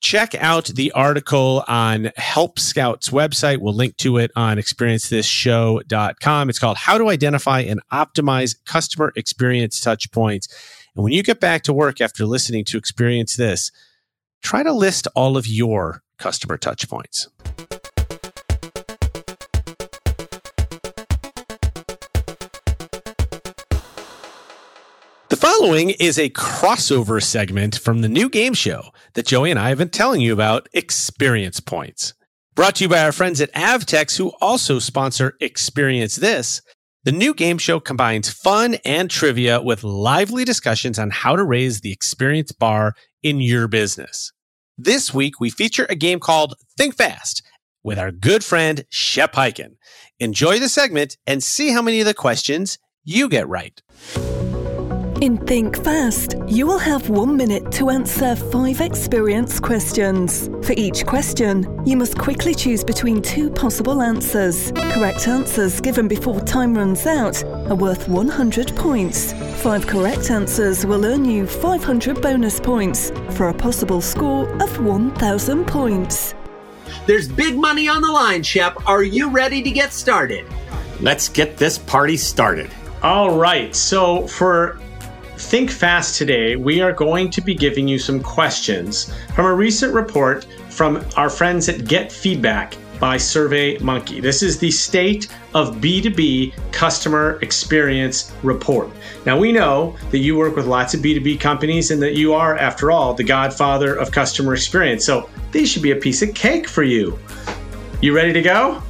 check 0.01 0.35
out 0.35 0.65
the 0.65 0.91
article 0.91 1.63
on 1.67 2.11
Help 2.15 2.59
Scout's 2.59 3.09
website. 3.09 3.57
We'll 3.59 3.73
link 3.73 3.97
to 3.97 4.17
it 4.17 4.31
on 4.35 4.57
experiencethisshow.com. 4.57 6.49
It's 6.49 6.59
called 6.59 6.77
How 6.77 6.97
to 6.97 7.09
Identify 7.09 7.61
and 7.61 7.81
Optimize 7.91 8.55
Customer 8.65 9.11
Experience 9.15 9.79
Touch 9.79 10.11
Points. 10.11 10.47
And 10.95 11.03
when 11.03 11.13
you 11.13 11.23
get 11.23 11.39
back 11.39 11.63
to 11.63 11.73
work 11.73 12.01
after 12.01 12.25
listening 12.25 12.65
to 12.65 12.77
Experience 12.77 13.35
This, 13.35 13.71
try 14.41 14.63
to 14.63 14.73
list 14.73 15.07
all 15.15 15.37
of 15.37 15.47
your 15.47 16.03
customer 16.17 16.57
touch 16.57 16.87
following 25.45 25.91
is 25.91 26.17
a 26.17 26.27
crossover 26.31 27.21
segment 27.21 27.77
from 27.77 28.01
the 28.01 28.09
new 28.09 28.27
game 28.27 28.55
show 28.55 28.81
that 29.13 29.27
Joey 29.27 29.51
and 29.51 29.59
I 29.59 29.69
have 29.69 29.77
been 29.77 29.89
telling 29.89 30.19
you 30.19 30.33
about, 30.33 30.67
Experience 30.73 31.59
Points. 31.59 32.15
Brought 32.55 32.77
to 32.77 32.85
you 32.85 32.89
by 32.89 33.03
our 33.03 33.11
friends 33.11 33.39
at 33.39 33.53
Avtex, 33.53 34.17
who 34.17 34.33
also 34.41 34.79
sponsor 34.79 35.37
Experience 35.39 36.15
This. 36.15 36.63
The 37.03 37.11
new 37.11 37.35
game 37.35 37.59
show 37.59 37.79
combines 37.79 38.27
fun 38.27 38.77
and 38.85 39.07
trivia 39.07 39.61
with 39.61 39.83
lively 39.83 40.45
discussions 40.45 40.97
on 40.97 41.11
how 41.11 41.35
to 41.35 41.43
raise 41.43 41.81
the 41.81 41.91
experience 41.91 42.51
bar 42.51 42.95
in 43.21 43.39
your 43.39 43.67
business. 43.67 44.31
This 44.79 45.13
week, 45.13 45.39
we 45.39 45.51
feature 45.51 45.85
a 45.89 45.95
game 45.95 46.19
called 46.19 46.55
Think 46.75 46.95
Fast 46.95 47.43
with 47.83 47.99
our 47.99 48.11
good 48.11 48.43
friend 48.43 48.83
Shep 48.89 49.33
Hyken. 49.33 49.75
Enjoy 50.19 50.57
the 50.57 50.69
segment 50.69 51.17
and 51.27 51.43
see 51.43 51.69
how 51.69 51.83
many 51.83 51.99
of 51.99 52.07
the 52.07 52.15
questions 52.15 52.79
you 53.03 53.29
get 53.29 53.47
right. 53.47 53.79
In 55.21 55.37
Think 55.37 55.81
Fast, 55.81 56.35
you 56.45 56.67
will 56.67 56.77
have 56.77 57.07
one 57.09 57.37
minute 57.37 57.71
to 57.73 57.89
answer 57.89 58.35
five 58.35 58.81
experience 58.81 59.61
questions. 59.61 60.49
For 60.61 60.73
each 60.73 61.05
question, 61.05 61.65
you 61.85 61.95
must 61.95 62.17
quickly 62.17 62.53
choose 62.53 62.83
between 62.83 63.21
two 63.21 63.49
possible 63.49 64.01
answers. 64.01 64.73
Correct 64.73 65.25
answers 65.29 65.79
given 65.79 66.09
before 66.09 66.41
time 66.41 66.75
runs 66.75 67.05
out 67.05 67.41
are 67.45 67.75
worth 67.75 68.09
100 68.09 68.75
points. 68.75 69.31
Five 69.63 69.87
correct 69.87 70.31
answers 70.31 70.85
will 70.85 71.05
earn 71.05 71.23
you 71.23 71.47
500 71.47 72.21
bonus 72.21 72.59
points 72.59 73.11
for 73.31 73.47
a 73.47 73.53
possible 73.53 74.01
score 74.01 74.49
of 74.61 74.83
1,000 74.83 75.65
points. 75.65 76.35
There's 77.07 77.29
big 77.29 77.55
money 77.55 77.87
on 77.87 78.01
the 78.01 78.11
line, 78.11 78.43
Shep. 78.43 78.85
Are 78.85 79.03
you 79.03 79.29
ready 79.29 79.63
to 79.63 79.71
get 79.71 79.93
started? 79.93 80.45
Let's 80.99 81.29
get 81.29 81.55
this 81.55 81.77
party 81.77 82.17
started. 82.17 82.69
All 83.01 83.37
right. 83.37 83.73
So 83.75 84.27
for 84.27 84.79
Think 85.45 85.69
Fast 85.69 86.17
today, 86.17 86.55
we 86.55 86.81
are 86.81 86.91
going 86.91 87.29
to 87.29 87.39
be 87.39 87.53
giving 87.53 87.87
you 87.87 87.99
some 87.99 88.19
questions 88.19 89.13
from 89.35 89.45
a 89.45 89.53
recent 89.53 89.93
report 89.93 90.45
from 90.69 91.05
our 91.17 91.29
friends 91.29 91.69
at 91.69 91.85
Get 91.85 92.11
Feedback 92.11 92.75
by 92.99 93.17
Survey 93.17 93.77
Monkey. 93.77 94.19
This 94.19 94.41
is 94.41 94.57
the 94.57 94.71
State 94.71 95.31
of 95.53 95.75
B2B 95.75 96.51
Customer 96.71 97.37
Experience 97.43 98.33
Report. 98.41 98.89
Now, 99.27 99.37
we 99.37 99.51
know 99.51 99.95
that 100.09 100.17
you 100.17 100.35
work 100.35 100.55
with 100.55 100.65
lots 100.65 100.95
of 100.95 101.01
B2B 101.01 101.39
companies 101.39 101.91
and 101.91 102.01
that 102.01 102.15
you 102.15 102.33
are, 102.33 102.57
after 102.57 102.89
all, 102.89 103.13
the 103.13 103.23
godfather 103.23 103.93
of 103.95 104.11
customer 104.11 104.55
experience. 104.55 105.05
So 105.05 105.29
these 105.51 105.69
should 105.69 105.83
be 105.83 105.91
a 105.91 105.95
piece 105.95 106.23
of 106.23 106.33
cake 106.33 106.67
for 106.67 106.83
you. 106.83 107.19
You 108.01 108.15
ready 108.15 108.33
to 108.33 108.41
go? 108.41 108.81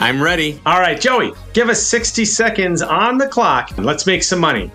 I'm 0.00 0.20
ready. 0.20 0.60
All 0.66 0.80
right, 0.80 1.00
Joey, 1.00 1.32
give 1.52 1.68
us 1.68 1.80
60 1.80 2.24
seconds 2.24 2.82
on 2.82 3.18
the 3.18 3.28
clock. 3.28 3.70
And 3.78 3.86
let's 3.86 4.04
make 4.04 4.24
some 4.24 4.40
money. 4.40 4.72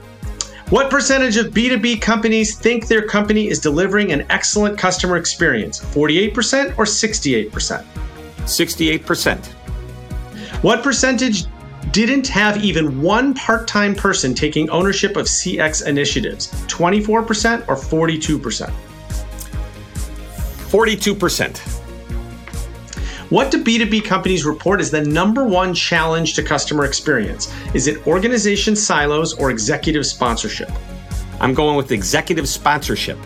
What 0.72 0.90
percentage 0.90 1.36
of 1.36 1.48
B2B 1.48 2.02
companies 2.02 2.56
think 2.56 2.88
their 2.88 3.06
company 3.06 3.50
is 3.50 3.60
delivering 3.60 4.14
an 4.14 4.26
excellent 4.30 4.78
customer 4.78 5.18
experience? 5.18 5.82
48% 5.82 6.78
or 6.78 6.86
68%? 6.86 7.84
68%. 8.46 9.46
What 10.64 10.82
percentage 10.82 11.44
didn't 11.92 12.26
have 12.30 12.64
even 12.64 13.02
one 13.02 13.34
part 13.34 13.68
time 13.68 13.94
person 13.94 14.34
taking 14.34 14.70
ownership 14.70 15.18
of 15.18 15.26
CX 15.26 15.86
initiatives? 15.86 16.48
24% 16.68 17.68
or 17.68 17.76
42%? 17.76 18.72
42%. 20.70 21.81
What 23.32 23.50
do 23.50 23.64
B2B 23.64 24.04
companies 24.04 24.44
report 24.44 24.82
as 24.82 24.92
the 24.92 25.06
number 25.06 25.46
one 25.46 25.74
challenge 25.74 26.34
to 26.34 26.44
customer 26.44 26.84
experience? 26.84 27.50
Is 27.74 27.88
it 27.88 28.06
organization 28.06 28.76
silos 28.76 29.34
or 29.36 29.52
executive 29.52 30.06
sponsorship? 30.06 30.70
I'm 31.40 31.54
going 31.54 31.78
with 31.78 31.94
executive 31.94 32.50
sponsorship. 32.50 33.18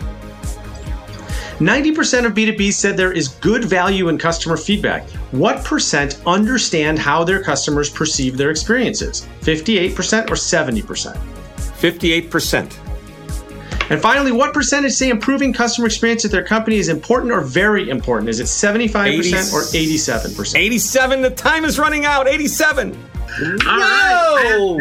90% 1.58 2.24
of 2.24 2.34
B2B 2.34 2.72
said 2.72 2.96
there 2.96 3.10
is 3.10 3.26
good 3.26 3.64
value 3.64 4.08
in 4.08 4.16
customer 4.16 4.56
feedback. 4.56 5.10
What 5.32 5.64
percent 5.64 6.22
understand 6.24 7.00
how 7.00 7.24
their 7.24 7.42
customers 7.42 7.90
perceive 7.90 8.36
their 8.36 8.50
experiences? 8.50 9.26
58% 9.40 10.30
or 10.30 10.36
70%? 10.36 11.16
58%. 11.56 12.85
And 13.88 14.00
finally, 14.00 14.32
what 14.32 14.52
percentage 14.52 14.92
say 14.92 15.10
improving 15.10 15.52
customer 15.52 15.86
experience 15.86 16.24
at 16.24 16.30
their 16.30 16.44
company 16.44 16.76
is 16.76 16.88
important 16.88 17.32
or 17.32 17.40
very 17.40 17.88
important? 17.88 18.28
Is 18.28 18.40
it 18.40 18.44
75% 18.44 19.06
80, 19.06 19.34
or 19.34 19.62
87%? 19.62 20.56
87. 20.56 21.22
The 21.22 21.30
time 21.30 21.64
is 21.64 21.78
running 21.78 22.04
out. 22.04 22.26
87. 22.26 22.96
Whoa! 23.38 24.78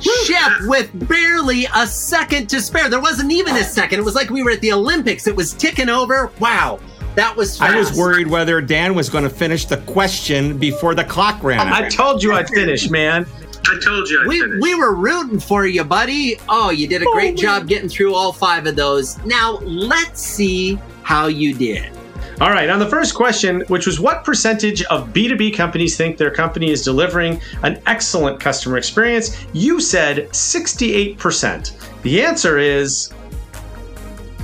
Shep 0.00 0.52
with 0.62 1.08
barely 1.08 1.66
a 1.74 1.86
second 1.86 2.48
to 2.50 2.60
spare. 2.60 2.88
There 2.88 3.00
wasn't 3.00 3.32
even 3.32 3.56
a 3.56 3.64
second. 3.64 3.98
It 3.98 4.04
was 4.04 4.14
like 4.14 4.30
we 4.30 4.42
were 4.42 4.50
at 4.50 4.60
the 4.60 4.72
Olympics. 4.72 5.26
It 5.26 5.34
was 5.34 5.54
ticking 5.54 5.88
over. 5.88 6.30
Wow. 6.40 6.78
That 7.16 7.34
was 7.34 7.58
fast. 7.58 7.72
I 7.72 7.76
was 7.76 7.96
worried 7.96 8.28
whether 8.28 8.60
Dan 8.60 8.94
was 8.94 9.08
going 9.08 9.24
to 9.24 9.30
finish 9.30 9.64
the 9.64 9.78
question 9.78 10.58
before 10.58 10.94
the 10.94 11.04
clock 11.04 11.42
ran 11.42 11.58
out. 11.58 11.84
I 11.84 11.88
told 11.88 12.22
you 12.22 12.32
I'd 12.32 12.48
finish, 12.48 12.88
man. 12.88 13.26
I 13.66 13.78
told 13.84 14.08
you. 14.08 14.22
I'd 14.22 14.26
we 14.26 14.40
finish. 14.40 14.60
we 14.60 14.74
were 14.74 14.94
rooting 14.94 15.38
for 15.38 15.66
you, 15.66 15.84
buddy. 15.84 16.38
Oh, 16.48 16.70
you 16.70 16.86
did 16.86 17.02
a 17.02 17.08
oh, 17.08 17.12
great 17.12 17.36
job 17.36 17.68
getting 17.68 17.88
through 17.88 18.14
all 18.14 18.32
five 18.32 18.66
of 18.66 18.76
those. 18.76 19.22
Now 19.24 19.58
let's 19.58 20.20
see 20.20 20.78
how 21.02 21.26
you 21.26 21.54
did. 21.54 21.92
All 22.40 22.50
right, 22.50 22.70
on 22.70 22.78
the 22.78 22.88
first 22.88 23.14
question, 23.14 23.60
which 23.68 23.86
was 23.86 24.00
what 24.00 24.24
percentage 24.24 24.82
of 24.84 25.08
B2B 25.08 25.54
companies 25.54 25.98
think 25.98 26.16
their 26.16 26.30
company 26.30 26.70
is 26.70 26.82
delivering 26.82 27.38
an 27.62 27.82
excellent 27.86 28.40
customer 28.40 28.78
experience? 28.78 29.44
You 29.52 29.78
said 29.78 30.30
68%. 30.30 32.02
The 32.02 32.22
answer 32.22 32.56
is 32.56 33.12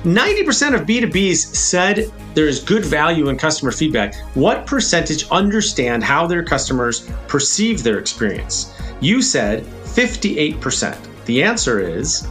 90% 0.05 0.75
of 0.75 0.87
B2Bs 0.87 1.55
said 1.55 2.11
there 2.33 2.49
is 2.49 2.61
good 2.61 2.83
value 2.83 3.29
in 3.29 3.37
customer 3.37 3.71
feedback. 3.71 4.15
What 4.35 4.65
percentage 4.65 5.29
understand 5.29 6.03
how 6.03 6.27
their 6.27 6.43
customers 6.43 7.11
perceive 7.29 7.83
their 7.83 7.99
experience? 7.99 8.75
You 9.01 9.21
said 9.21 9.65
58%. 9.85 11.10
The 11.31 11.45
answer 11.45 11.79
is 11.79 12.27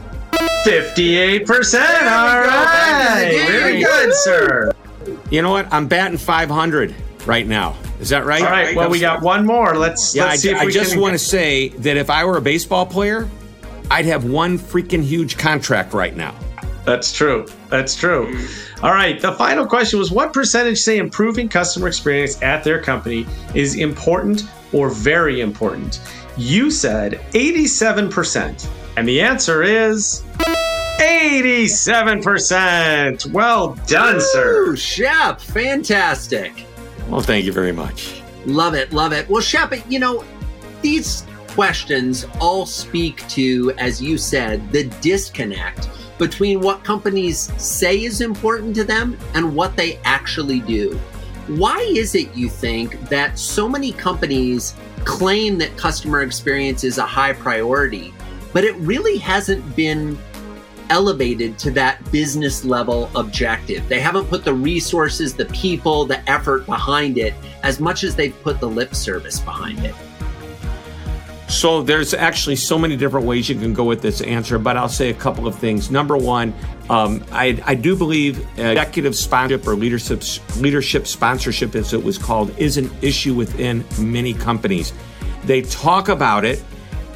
58%. 0.66 1.46
All 1.46 2.42
right. 2.42 3.46
Very 3.48 3.82
good, 3.82 4.14
sir. 4.14 4.74
You 5.32 5.42
know 5.42 5.52
what? 5.52 5.72
I'm 5.72 5.88
batting 5.88 6.18
500 6.18 6.94
right 7.26 7.48
now. 7.48 7.78
Is 8.02 8.10
that 8.10 8.26
right? 8.26 8.44
All 8.44 8.50
right. 8.50 8.76
Well, 8.76 8.90
we 8.90 9.00
got 9.00 9.22
one 9.22 9.46
more. 9.46 9.78
Let's, 9.78 10.14
Yeah, 10.14 10.26
let's 10.26 10.34
I, 10.34 10.36
see 10.36 10.50
if 10.50 10.58
I 10.58 10.70
just 10.70 10.92
can. 10.92 11.00
want 11.02 11.14
to 11.14 11.18
say 11.18 11.70
that 11.70 11.96
if 11.96 12.10
I 12.10 12.26
were 12.26 12.36
a 12.36 12.42
baseball 12.42 12.86
player, 12.86 13.30
I'd 13.90 14.04
have 14.04 14.26
one 14.26 14.60
freaking 14.60 15.02
huge 15.02 15.38
contract 15.38 15.94
right 15.94 16.14
now. 16.14 16.36
That's 16.84 17.14
true. 17.14 17.48
That's 17.70 17.96
true. 17.96 18.38
All 18.84 18.92
right. 18.92 19.18
The 19.18 19.32
final 19.32 19.66
question 19.66 19.98
was 19.98 20.12
what 20.12 20.34
percentage 20.34 20.80
say 20.80 20.98
improving 20.98 21.48
customer 21.48 21.88
experience 21.88 22.42
at 22.42 22.66
their 22.66 22.82
company 22.82 23.26
is 23.56 23.76
important 23.76 24.44
or 24.74 24.90
very 24.90 25.40
important? 25.40 26.02
You 26.38 26.72
said 26.72 27.20
87%. 27.32 28.70
And 29.00 29.08
the 29.08 29.22
answer 29.22 29.64
is 29.64 30.24
87%. 31.00 33.32
Well 33.32 33.76
done, 33.88 34.20
sir. 34.20 34.72
Ooh, 34.72 34.76
Shep, 34.76 35.40
fantastic. 35.40 36.66
Well, 37.08 37.22
thank 37.22 37.46
you 37.46 37.54
very 37.54 37.72
much. 37.72 38.22
Love 38.46 38.74
it, 38.74 38.92
love 38.92 39.14
it. 39.14 39.30
Well, 39.30 39.42
Shep, 39.42 39.74
you 39.90 40.00
know, 40.00 40.26
these 40.82 41.26
questions 41.48 42.26
all 42.42 42.66
speak 42.66 43.26
to, 43.30 43.72
as 43.78 44.02
you 44.02 44.18
said, 44.18 44.70
the 44.74 44.84
disconnect 45.00 45.88
between 46.18 46.60
what 46.60 46.84
companies 46.84 47.54
say 47.56 48.04
is 48.04 48.20
important 48.20 48.76
to 48.76 48.84
them 48.84 49.18
and 49.34 49.56
what 49.56 49.78
they 49.78 49.96
actually 50.04 50.60
do. 50.60 51.00
Why 51.48 51.78
is 51.96 52.16
it, 52.16 52.36
you 52.36 52.50
think, 52.50 53.00
that 53.08 53.40
so 53.40 53.70
many 53.70 53.94
companies 53.94 54.76
claim 55.06 55.58
that 55.60 55.78
customer 55.78 56.22
experience 56.22 56.84
is 56.84 56.98
a 56.98 57.06
high 57.06 57.32
priority, 57.32 58.14
but 58.54 58.64
it 58.64 58.76
really 58.76 59.18
hasn't 59.18 59.76
been 59.76 60.18
elevated 60.90 61.58
to 61.60 61.72
that 61.72 62.12
business 62.12 62.66
level 62.66 63.10
objective. 63.16 63.88
They 63.88 64.00
haven't 64.00 64.26
put 64.26 64.44
the 64.44 64.54
resources, 64.54 65.34
the 65.36 65.46
people, 65.46 66.06
the 66.06 66.28
effort 66.30 66.66
behind 66.66 67.18
it 67.18 67.34
as 67.64 67.80
much 67.80 68.04
as 68.04 68.16
they've 68.16 68.36
put 68.44 68.60
the 68.60 68.70
lip 68.70 68.96
service 68.96 69.40
behind 69.40 69.80
it. 69.86 69.96
So 71.48 71.82
there's 71.82 72.14
actually 72.14 72.58
so 72.58 72.78
many 72.78 72.96
different 72.96 73.26
ways 73.26 73.50
you 73.50 73.56
can 73.56 73.74
go 73.74 73.84
with 73.84 74.04
this 74.04 74.22
answer, 74.22 74.60
but 74.60 74.78
I'll 74.78 74.88
say 74.88 75.10
a 75.10 75.16
couple 75.16 75.48
of 75.48 75.56
things. 75.56 75.90
Number 75.90 76.16
one, 76.16 76.54
um, 76.92 77.24
I, 77.32 77.60
I 77.66 77.74
do 77.74 77.96
believe 77.96 78.40
executive 78.58 79.16
sponsorship 79.16 79.68
or 79.68 79.76
leadership 79.76 80.22
leadership 80.58 81.08
sponsorship, 81.08 81.74
as 81.74 81.94
it 81.94 82.04
was 82.04 82.20
called, 82.20 82.56
is 82.60 82.78
an 82.78 82.92
issue 83.02 83.34
within 83.34 83.84
many 84.00 84.32
companies. 84.32 84.94
They 85.44 85.64
talk 85.64 86.10
about 86.10 86.46
it, 86.46 86.64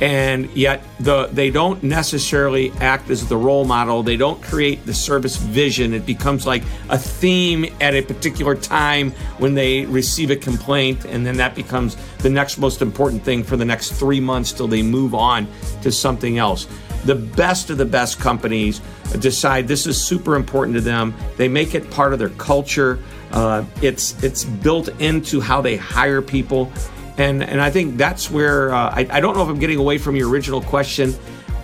and 0.04 0.50
yet 0.52 0.84
the 1.00 1.28
they 1.28 1.50
don't 1.50 1.82
necessarily 1.82 2.74
act 2.82 3.10
as 3.10 3.26
the 3.30 3.38
role 3.38 3.64
model. 3.64 4.04
They 4.04 4.18
don't 4.18 4.42
create 4.44 4.86
the 4.86 4.94
service 4.94 5.38
vision. 5.38 5.94
It 5.94 6.06
becomes 6.06 6.46
like 6.46 6.64
a 6.90 6.98
theme 6.98 7.74
at 7.80 7.96
a 7.96 8.02
particular 8.02 8.54
time 8.54 9.12
when 9.38 9.54
they 9.54 9.86
receive 9.86 10.30
a 10.30 10.36
complaint, 10.36 11.06
and 11.06 11.26
then 11.26 11.38
that 11.38 11.56
becomes 11.56 11.96
the 12.18 12.30
next 12.30 12.58
most 12.58 12.82
important 12.82 13.24
thing 13.24 13.46
for 13.46 13.56
the 13.56 13.64
next 13.64 13.94
three 13.94 14.20
months 14.20 14.52
till 14.52 14.68
they 14.68 14.82
move 14.82 15.16
on 15.16 15.48
to 15.84 15.90
something 15.90 16.38
else. 16.38 16.68
The 17.06 17.16
best 17.16 17.70
of 17.70 17.78
the 17.78 17.86
best 17.86 18.20
companies 18.20 18.82
decide 19.20 19.70
this 19.70 19.88
is 19.88 20.02
super 20.02 20.36
important 20.36 20.76
to 20.76 20.82
them. 20.82 21.14
They 21.38 21.48
make 21.48 21.76
it 21.76 21.90
part 21.92 22.12
of 22.12 22.20
their 22.20 22.30
culture. 22.32 23.00
Uh, 23.32 23.64
it's 23.82 24.22
it's 24.22 24.44
built 24.44 24.90
into 25.00 25.40
how 25.40 25.62
they 25.62 25.78
hire 25.78 26.22
people 26.22 26.74
and 27.18 27.44
and 27.44 27.62
I 27.62 27.70
think 27.70 27.98
that's 27.98 28.32
where 28.32 28.74
uh, 28.74 28.90
I, 28.90 29.08
I 29.10 29.20
don't 29.20 29.36
know 29.36 29.44
if 29.44 29.50
I'm 29.50 29.60
getting 29.60 29.80
away 29.80 29.98
from 29.98 30.16
your 30.16 30.30
original 30.30 30.62
question, 30.62 31.14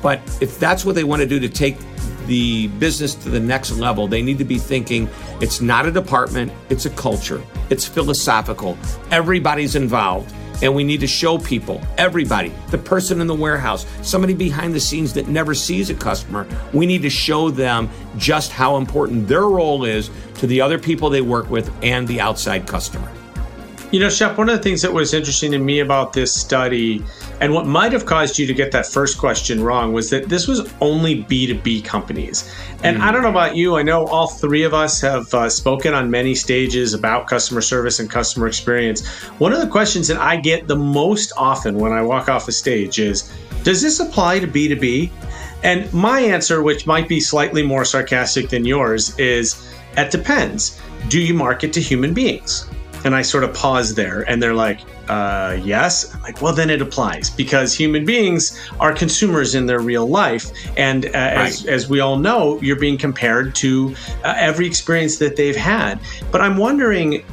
but 0.01 0.19
if 0.41 0.59
that's 0.59 0.85
what 0.85 0.95
they 0.95 1.03
want 1.03 1.21
to 1.21 1.27
do 1.27 1.39
to 1.39 1.49
take 1.49 1.77
the 2.27 2.67
business 2.67 3.15
to 3.15 3.29
the 3.29 3.39
next 3.39 3.71
level, 3.71 4.07
they 4.07 4.21
need 4.21 4.38
to 4.38 4.45
be 4.45 4.57
thinking 4.57 5.09
it's 5.41 5.62
not 5.62 5.85
a 5.88 5.91
department, 5.91 6.51
it's 6.69 6.85
a 6.85 6.89
culture, 6.91 7.41
it's 7.69 7.85
philosophical. 7.85 8.77
Everybody's 9.12 9.75
involved. 9.75 10.33
And 10.62 10.75
we 10.75 10.83
need 10.83 10.99
to 10.99 11.07
show 11.07 11.38
people, 11.38 11.81
everybody, 11.97 12.53
the 12.69 12.77
person 12.77 13.21
in 13.21 13.27
the 13.27 13.33
warehouse, 13.33 13.85
somebody 14.01 14.33
behind 14.33 14.73
the 14.73 14.79
scenes 14.79 15.13
that 15.13 15.29
never 15.29 15.55
sees 15.55 15.89
a 15.89 15.93
customer, 15.93 16.45
we 16.73 16.85
need 16.85 17.01
to 17.03 17.09
show 17.09 17.49
them 17.49 17.89
just 18.17 18.51
how 18.51 18.75
important 18.75 19.25
their 19.25 19.47
role 19.47 19.85
is 19.85 20.12
to 20.35 20.47
the 20.47 20.59
other 20.59 20.77
people 20.77 21.09
they 21.09 21.21
work 21.21 21.49
with 21.49 21.71
and 21.81 22.05
the 22.09 22.19
outside 22.19 22.67
customer. 22.67 23.09
You 23.91 23.99
know, 23.99 24.10
Shep, 24.10 24.38
one 24.38 24.49
of 24.49 24.56
the 24.56 24.62
things 24.62 24.84
that 24.84 24.93
was 24.93 25.15
interesting 25.15 25.52
to 25.52 25.58
me 25.58 25.80
about 25.80 26.13
this 26.13 26.32
study 26.32 27.04
and 27.41 27.52
what 27.52 27.65
might 27.65 27.91
have 27.91 28.06
caused 28.06 28.38
you 28.38 28.45
to 28.45 28.54
get 28.54 28.71
that 28.71 28.86
first 28.86 29.17
question 29.17 29.63
wrong 29.63 29.93
was 29.93 30.12
that 30.12 30.30
this 30.30 30.47
was 30.47 30.71
only 30.80 31.23
B2B 31.23 31.84
companies. 31.86 32.54
And 32.84 33.02
I 33.02 33.12
don't 33.12 33.23
know 33.23 33.32
about 33.32 33.56
you, 33.56 33.78
I 33.78 33.82
know 33.82 34.06
all 34.06 34.28
three 34.28 34.62
of 34.62 34.75
us 34.75 35.02
have 35.02 35.34
uh, 35.34 35.49
spoken 35.49 35.95
on 35.95 36.12
many 36.12 36.36
stages 36.36 36.93
about 36.93 37.25
customer 37.25 37.62
service 37.62 37.99
and 37.99 38.08
customer 38.08 38.45
experience. 38.45 39.08
One 39.39 39.54
of 39.54 39.60
the 39.60 39.67
questions 39.67 40.08
that 40.10 40.17
I 40.17 40.36
get 40.36 40.67
the 40.67 40.75
most 40.75 41.34
often 41.36 41.80
when 41.80 41.91
I 41.91 42.04
walk 42.04 42.30
off 42.30 42.47
a 42.47 42.52
stage 42.52 42.99
is 42.99 43.34
Does 43.63 43.82
this 43.82 43.99
apply 43.99 44.38
to 44.39 44.47
B2B? 44.47 45.10
And 45.63 45.91
my 45.91 46.19
answer, 46.19 46.62
which 46.62 46.86
might 46.86 47.08
be 47.08 47.19
slightly 47.19 47.63
more 47.63 47.86
sarcastic 47.86 48.49
than 48.49 48.65
yours, 48.65 49.17
is 49.17 49.73
it 49.97 50.12
depends. 50.12 50.80
Do 51.08 51.19
you 51.19 51.34
market 51.34 51.73
to 51.73 51.82
human 51.82 52.13
beings? 52.13 52.69
And 53.03 53.15
I 53.15 53.21
sort 53.21 53.43
of 53.43 53.53
pause 53.53 53.95
there, 53.95 54.21
and 54.29 54.41
they're 54.41 54.53
like, 54.53 54.81
uh, 55.09 55.57
yes. 55.63 56.13
I'm 56.13 56.21
like, 56.21 56.41
well, 56.41 56.53
then 56.53 56.69
it 56.69 56.81
applies 56.81 57.29
because 57.29 57.73
human 57.73 58.05
beings 58.05 58.59
are 58.79 58.93
consumers 58.93 59.55
in 59.55 59.65
their 59.65 59.79
real 59.79 60.07
life. 60.07 60.51
And 60.77 61.07
uh, 61.07 61.09
as, 61.13 61.65
as 61.65 61.89
we 61.89 61.99
all 61.99 62.17
know, 62.17 62.59
you're 62.62 62.79
being 62.79 62.97
compared 62.97 63.55
to 63.55 63.95
uh, 64.23 64.35
every 64.38 64.67
experience 64.67 65.17
that 65.17 65.35
they've 65.35 65.55
had. 65.55 65.99
But 66.31 66.41
I'm 66.41 66.57
wondering, 66.57 67.25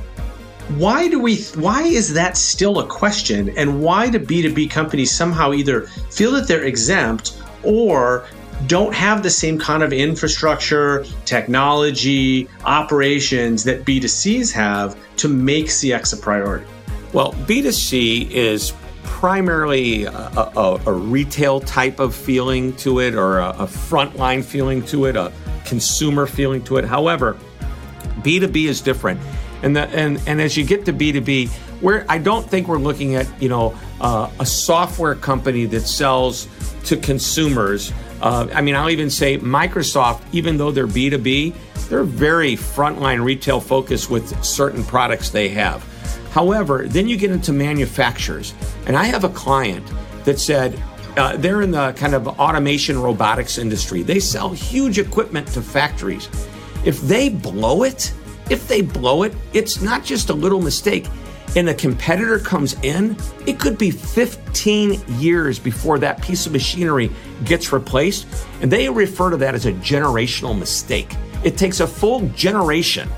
why 0.79 1.09
do 1.09 1.21
we 1.21 1.43
why 1.55 1.83
is 1.83 2.13
that 2.13 2.37
still 2.37 2.81
a 2.81 2.87
question 2.87 3.51
and 3.51 3.81
why 3.81 4.11
do 4.11 4.19
b2b 4.19 4.69
companies 4.69 5.13
somehow 5.13 5.53
either 5.53 5.83
feel 6.11 6.33
that 6.33 6.49
they're 6.49 6.65
exempt 6.65 7.41
or 7.63 8.27
don't 8.67 8.93
have 8.93 9.23
the 9.23 9.31
same 9.31 9.61
kind 9.61 9.85
of 9.85 9.93
infrastructure 9.93 11.05
technology 11.25 12.49
operations 12.65 13.63
that 13.63 13.85
b2cs 13.85 14.51
have 14.53 14.97
to 15.17 15.29
make 15.29 15.67
cx 15.67 16.13
a 16.13 16.17
priority 16.17 16.67
Well, 17.13 17.33
B2C 17.33 18.31
is 18.31 18.73
primarily 19.05 20.05
a, 20.05 20.11
a, 20.13 20.81
a 20.87 20.93
retail 20.93 21.61
type 21.61 22.01
of 22.01 22.15
feeling 22.15 22.75
to 22.77 22.99
it 22.99 23.15
or 23.15 23.39
a, 23.39 23.51
a 23.51 23.67
frontline 23.67 24.45
feeling 24.45 24.85
to 24.87 25.07
it, 25.07 25.17
a 25.17 25.33
consumer 25.65 26.27
feeling 26.27 26.63
to 26.65 26.77
it. 26.77 26.85
However, 26.85 27.39
B2B 28.21 28.67
is 28.67 28.81
different. 28.81 29.21
And, 29.63 29.75
the, 29.75 29.89
and, 29.89 30.21
and 30.27 30.41
as 30.41 30.57
you 30.57 30.65
get 30.65 30.85
to 30.87 30.93
B2B, 30.93 31.49
where 31.81 32.05
I 32.09 32.19
don't 32.19 32.49
think 32.49 32.69
we're 32.69 32.79
looking 32.79 33.15
at, 33.15 33.27
you 33.41 33.49
know, 33.49 33.75
uh, 34.01 34.31
a 34.39 34.47
software 34.47 35.15
company 35.15 35.65
that 35.67 35.83
sells 35.83 36.49
to 36.85 36.97
consumers. 36.97 37.93
Uh, 38.21 38.49
I 38.53 38.61
mean, 38.61 38.75
I'll 38.75 38.91
even 38.91 39.11
say 39.11 39.39
Microsoft, 39.39 40.23
even 40.33 40.59
though 40.59 40.71
they're 40.71 40.87
B2B, 40.87 41.55
they're 41.89 42.05
very 42.05 42.55
frontline 42.55 43.23
retail 43.23 43.61
focused 43.61 44.11
with 44.11 44.45
certain 44.45 44.85
products 44.85 45.31
they 45.31 45.49
have. 45.51 45.85
However, 46.33 46.87
then 46.87 47.09
you 47.09 47.17
get 47.17 47.31
into 47.31 47.53
manufacturers. 47.53 48.55
And 48.87 48.97
I 48.97 49.05
have 49.05 49.25
a 49.25 49.31
client 49.31 49.91
that 50.25 50.39
said 50.39 50.81
uh, 51.17 51.37
they're 51.37 51.63
in 51.63 51.71
the 51.71 51.93
kind 51.93 52.15
of 52.15 52.29
automation 52.29 53.01
robotics 53.01 53.57
industry. 53.57 54.03
They 54.03 54.21
sell 54.21 54.51
huge 54.51 54.99
equipment 54.99 55.49
to 55.49 55.63
factories. 55.63 56.29
If 56.85 57.01
they 57.01 57.31
blow 57.31 57.85
it, 57.85 58.13
if 58.51 58.69
they 58.69 58.83
blow 58.83 59.23
it, 59.23 59.35
it's 59.53 59.81
not 59.81 60.05
just 60.05 60.29
a 60.29 60.35
little 60.35 60.61
mistake. 60.61 61.07
And 61.57 61.71
a 61.71 61.75
competitor 61.75 62.39
comes 62.39 62.75
in, 62.83 63.17
it 63.47 63.59
could 63.59 63.79
be 63.79 63.91
15 63.91 65.03
years 65.19 65.59
before 65.59 65.99
that 66.01 66.21
piece 66.21 66.45
of 66.45 66.53
machinery 66.53 67.11
gets 67.47 67.73
replaced. 67.73 68.27
And 68.61 68.71
they 68.71 68.91
refer 68.91 69.31
to 69.31 69.39
that 69.39 69.55
as 69.55 69.65
a 69.65 69.73
generational 69.73 70.57
mistake. 70.57 71.17
It 71.45 71.57
takes 71.57 71.81
a 71.81 71.87
full 71.87 72.29
generation 72.31 73.09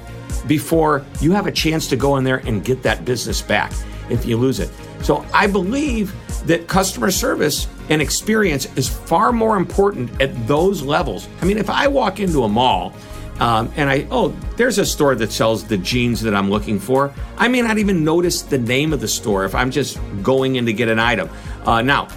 before 0.46 1.04
you 1.20 1.32
have 1.32 1.46
a 1.46 1.52
chance 1.52 1.86
to 1.88 1.96
go 1.96 2.16
in 2.16 2.24
there 2.24 2.38
and 2.46 2.64
get 2.64 2.82
that 2.82 3.04
business 3.04 3.42
back 3.42 3.72
if 4.10 4.24
you 4.24 4.36
lose 4.36 4.60
it. 4.60 4.70
So 5.02 5.24
I 5.32 5.46
believe 5.46 6.14
that 6.46 6.66
customer 6.66 7.10
service 7.10 7.68
and 7.88 8.02
experience 8.02 8.66
is 8.76 8.88
far 8.88 9.32
more 9.32 9.56
important 9.56 10.20
at 10.20 10.46
those 10.46 10.82
levels. 10.82 11.28
I 11.40 11.44
mean, 11.44 11.58
if 11.58 11.70
I 11.70 11.88
walk 11.88 12.20
into 12.20 12.44
a 12.44 12.48
mall 12.48 12.94
um, 13.38 13.72
and 13.76 13.88
I, 13.88 14.06
oh, 14.10 14.28
there's 14.56 14.78
a 14.78 14.86
store 14.86 15.14
that 15.14 15.30
sells 15.30 15.64
the 15.64 15.78
jeans 15.78 16.20
that 16.22 16.34
I'm 16.34 16.50
looking 16.50 16.78
for, 16.78 17.12
I 17.36 17.48
may 17.48 17.62
not 17.62 17.78
even 17.78 18.04
notice 18.04 18.42
the 18.42 18.58
name 18.58 18.92
of 18.92 19.00
the 19.00 19.08
store 19.08 19.44
if 19.44 19.54
I'm 19.54 19.70
just 19.70 19.98
going 20.22 20.56
in 20.56 20.66
to 20.66 20.72
get 20.72 20.88
an 20.88 20.98
item. 20.98 21.30
Uh, 21.64 21.82
now, 21.82 22.08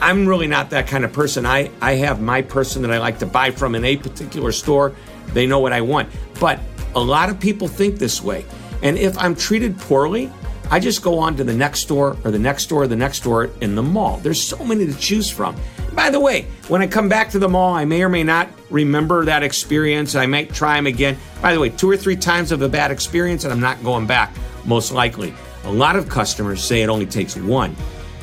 I'm 0.00 0.28
really 0.28 0.46
not 0.46 0.70
that 0.70 0.86
kind 0.86 1.04
of 1.04 1.12
person. 1.12 1.44
I, 1.44 1.70
I 1.80 1.94
have 1.94 2.20
my 2.20 2.42
person 2.42 2.82
that 2.82 2.92
I 2.92 2.98
like 2.98 3.18
to 3.18 3.26
buy 3.26 3.50
from 3.50 3.74
in 3.74 3.84
a 3.84 3.96
particular 3.96 4.52
store. 4.52 4.94
They 5.32 5.46
know 5.46 5.58
what 5.58 5.72
I 5.72 5.80
want. 5.80 6.10
But 6.40 6.60
a 6.94 7.00
lot 7.00 7.28
of 7.28 7.38
people 7.38 7.68
think 7.68 7.98
this 7.98 8.22
way. 8.22 8.44
And 8.82 8.96
if 8.98 9.16
I'm 9.18 9.34
treated 9.34 9.78
poorly, 9.78 10.30
I 10.70 10.80
just 10.80 11.02
go 11.02 11.18
on 11.18 11.36
to 11.36 11.44
the 11.44 11.54
next 11.54 11.80
store 11.80 12.16
or 12.24 12.30
the 12.30 12.38
next 12.38 12.64
store 12.64 12.82
or 12.82 12.86
the 12.86 12.96
next 12.96 13.18
store 13.18 13.50
in 13.60 13.74
the 13.74 13.82
mall. 13.82 14.18
There's 14.18 14.42
so 14.42 14.62
many 14.64 14.86
to 14.86 14.94
choose 14.94 15.30
from. 15.30 15.56
By 15.94 16.10
the 16.10 16.20
way, 16.20 16.42
when 16.68 16.82
I 16.82 16.86
come 16.86 17.08
back 17.08 17.30
to 17.30 17.38
the 17.38 17.48
mall, 17.48 17.74
I 17.74 17.84
may 17.84 18.02
or 18.02 18.08
may 18.08 18.22
not 18.22 18.48
remember 18.70 19.24
that 19.24 19.42
experience. 19.42 20.14
I 20.14 20.26
might 20.26 20.52
try 20.52 20.76
them 20.76 20.86
again. 20.86 21.16
By 21.40 21.54
the 21.54 21.60
way, 21.60 21.70
two 21.70 21.90
or 21.90 21.96
three 21.96 22.16
times 22.16 22.52
of 22.52 22.62
a 22.62 22.68
bad 22.68 22.90
experience, 22.90 23.44
and 23.44 23.52
I'm 23.52 23.60
not 23.60 23.82
going 23.82 24.06
back, 24.06 24.34
most 24.64 24.92
likely. 24.92 25.34
A 25.64 25.72
lot 25.72 25.96
of 25.96 26.08
customers 26.08 26.62
say 26.62 26.82
it 26.82 26.88
only 26.88 27.06
takes 27.06 27.36
one. 27.36 27.74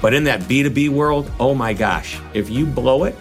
But 0.01 0.13
in 0.13 0.23
that 0.25 0.41
B2B 0.41 0.89
world, 0.89 1.31
oh 1.39 1.55
my 1.55 1.73
gosh, 1.73 2.19
if 2.33 2.49
you 2.49 2.65
blow 2.65 3.05
it, 3.05 3.15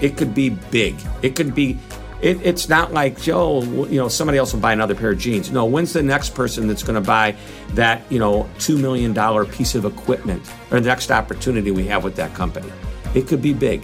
it 0.00 0.16
could 0.16 0.34
be 0.34 0.48
big. 0.48 0.96
It 1.22 1.36
could 1.36 1.54
be 1.54 1.78
it, 2.22 2.40
it's 2.42 2.68
not 2.68 2.92
like 2.92 3.20
Joe, 3.20 3.62
you 3.62 3.98
know, 3.98 4.08
somebody 4.08 4.38
else 4.38 4.52
will 4.52 4.60
buy 4.60 4.72
another 4.72 4.94
pair 4.94 5.10
of 5.10 5.18
jeans. 5.18 5.50
No, 5.50 5.64
when's 5.64 5.92
the 5.92 6.02
next 6.02 6.34
person 6.34 6.68
that's 6.68 6.82
going 6.82 6.94
to 6.94 7.06
buy 7.06 7.34
that, 7.70 8.02
you 8.10 8.18
know, 8.18 8.48
two 8.58 8.76
million 8.76 9.12
dollar 9.12 9.44
piece 9.44 9.74
of 9.74 9.84
equipment 9.84 10.42
or 10.70 10.80
the 10.80 10.88
next 10.88 11.10
opportunity 11.10 11.70
we 11.70 11.86
have 11.86 12.04
with 12.04 12.16
that 12.16 12.34
company? 12.34 12.70
It 13.14 13.26
could 13.26 13.40
be 13.40 13.54
big. 13.54 13.82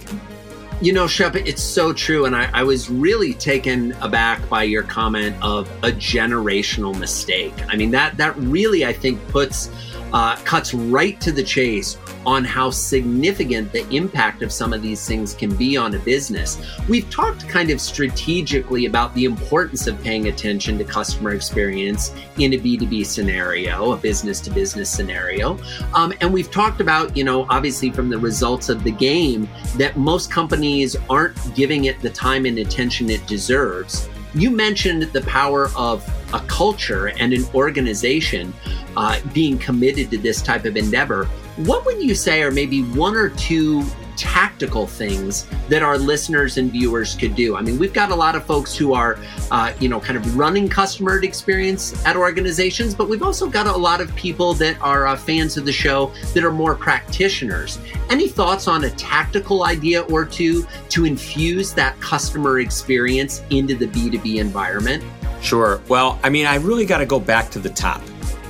You 0.79 0.93
know, 0.93 1.07
Shep, 1.07 1.35
it's 1.35 1.63
so 1.63 1.91
true. 1.91 2.25
And 2.25 2.35
I, 2.35 2.49
I, 2.53 2.61
was 2.61 2.87
really 2.87 3.33
taken 3.33 3.93
aback 3.93 4.47
by 4.47 4.61
your 4.61 4.83
comment 4.83 5.35
of 5.41 5.67
a 5.83 5.91
generational 5.91 6.97
mistake. 6.97 7.53
I 7.67 7.75
mean, 7.75 7.89
that 7.91 8.15
that 8.17 8.37
really, 8.37 8.85
I 8.85 8.93
think, 8.93 9.27
puts 9.29 9.71
uh, 10.13 10.35
cuts 10.37 10.73
right 10.73 11.19
to 11.21 11.31
the 11.31 11.43
chase 11.43 11.97
on 12.25 12.43
how 12.43 12.69
significant 12.69 13.71
the 13.71 13.87
impact 13.89 14.41
of 14.41 14.51
some 14.51 14.73
of 14.73 14.81
these 14.81 15.07
things 15.07 15.33
can 15.33 15.55
be 15.55 15.77
on 15.77 15.95
a 15.95 15.99
business. 15.99 16.61
We've 16.89 17.09
talked 17.09 17.47
kind 17.47 17.69
of 17.69 17.79
strategically 17.79 18.85
about 18.85 19.13
the 19.13 19.25
importance 19.25 19.87
of 19.87 20.01
paying 20.03 20.27
attention 20.27 20.77
to 20.77 20.83
customer 20.83 21.31
experience 21.31 22.13
in 22.37 22.53
a 22.53 22.57
B2B 22.57 23.05
scenario, 23.05 23.91
a 23.91 23.97
business 23.97 24.41
to 24.41 24.49
business 24.49 24.89
scenario. 24.89 25.57
Um, 25.93 26.13
and 26.21 26.33
we've 26.33 26.51
talked 26.51 26.81
about, 26.81 27.15
you 27.15 27.23
know, 27.23 27.45
obviously 27.49 27.91
from 27.91 28.09
the 28.09 28.17
results 28.17 28.69
of 28.69 28.83
the 28.83 28.91
game, 28.91 29.47
that 29.77 29.97
most 29.97 30.31
companies 30.31 30.95
aren't 31.09 31.37
giving 31.55 31.85
it 31.85 31.99
the 32.01 32.09
time 32.09 32.45
and 32.45 32.59
attention 32.59 33.09
it 33.09 33.25
deserves. 33.27 34.09
You 34.33 34.51
mentioned 34.51 35.03
the 35.03 35.21
power 35.21 35.69
of 35.75 36.05
a 36.33 36.39
culture 36.41 37.07
and 37.07 37.33
an 37.33 37.45
organization 37.53 38.53
uh, 38.95 39.19
being 39.33 39.57
committed 39.57 40.11
to 40.11 40.17
this 40.17 40.41
type 40.41 40.65
of 40.65 40.77
endeavor. 40.77 41.25
What 41.57 41.85
would 41.85 42.01
you 42.01 42.15
say 42.15 42.43
are 42.43 42.51
maybe 42.51 42.83
one 42.83 43.15
or 43.15 43.29
two 43.29 43.83
tactical 44.17 44.87
things 44.87 45.45
that 45.69 45.83
our 45.83 45.97
listeners 45.97 46.57
and 46.57 46.71
viewers 46.71 47.15
could 47.15 47.35
do. 47.35 47.55
I 47.55 47.61
mean, 47.61 47.77
we've 47.77 47.93
got 47.93 48.11
a 48.11 48.15
lot 48.15 48.35
of 48.35 48.43
folks 48.45 48.75
who 48.75 48.93
are, 48.93 49.17
uh, 49.51 49.73
you 49.79 49.87
know, 49.87 49.99
kind 49.99 50.17
of 50.17 50.37
running 50.37 50.67
customer 50.67 51.23
experience 51.23 52.03
at 52.05 52.17
organizations, 52.17 52.93
but 52.93 53.07
we've 53.07 53.23
also 53.23 53.47
got 53.47 53.67
a 53.67 53.77
lot 53.77 54.01
of 54.01 54.13
people 54.15 54.53
that 54.55 54.81
are 54.81 55.07
uh, 55.07 55.15
fans 55.15 55.55
of 55.55 55.65
the 55.65 55.71
show 55.71 56.11
that 56.33 56.43
are 56.43 56.51
more 56.51 56.75
practitioners. 56.75 57.79
Any 58.09 58.27
thoughts 58.27 58.67
on 58.67 58.83
a 58.83 58.89
tactical 58.91 59.63
idea 59.63 60.01
or 60.01 60.25
two 60.25 60.65
to 60.89 61.05
infuse 61.05 61.73
that 61.73 61.99
customer 62.01 62.59
experience 62.59 63.43
into 63.51 63.75
the 63.75 63.87
B2B 63.87 64.37
environment? 64.37 65.03
Sure. 65.41 65.81
Well, 65.87 66.19
I 66.23 66.29
mean, 66.29 66.45
I 66.45 66.55
really 66.55 66.85
got 66.85 66.99
to 66.99 67.05
go 67.05 67.19
back 67.19 67.49
to 67.51 67.59
the 67.59 67.69
top. 67.69 68.01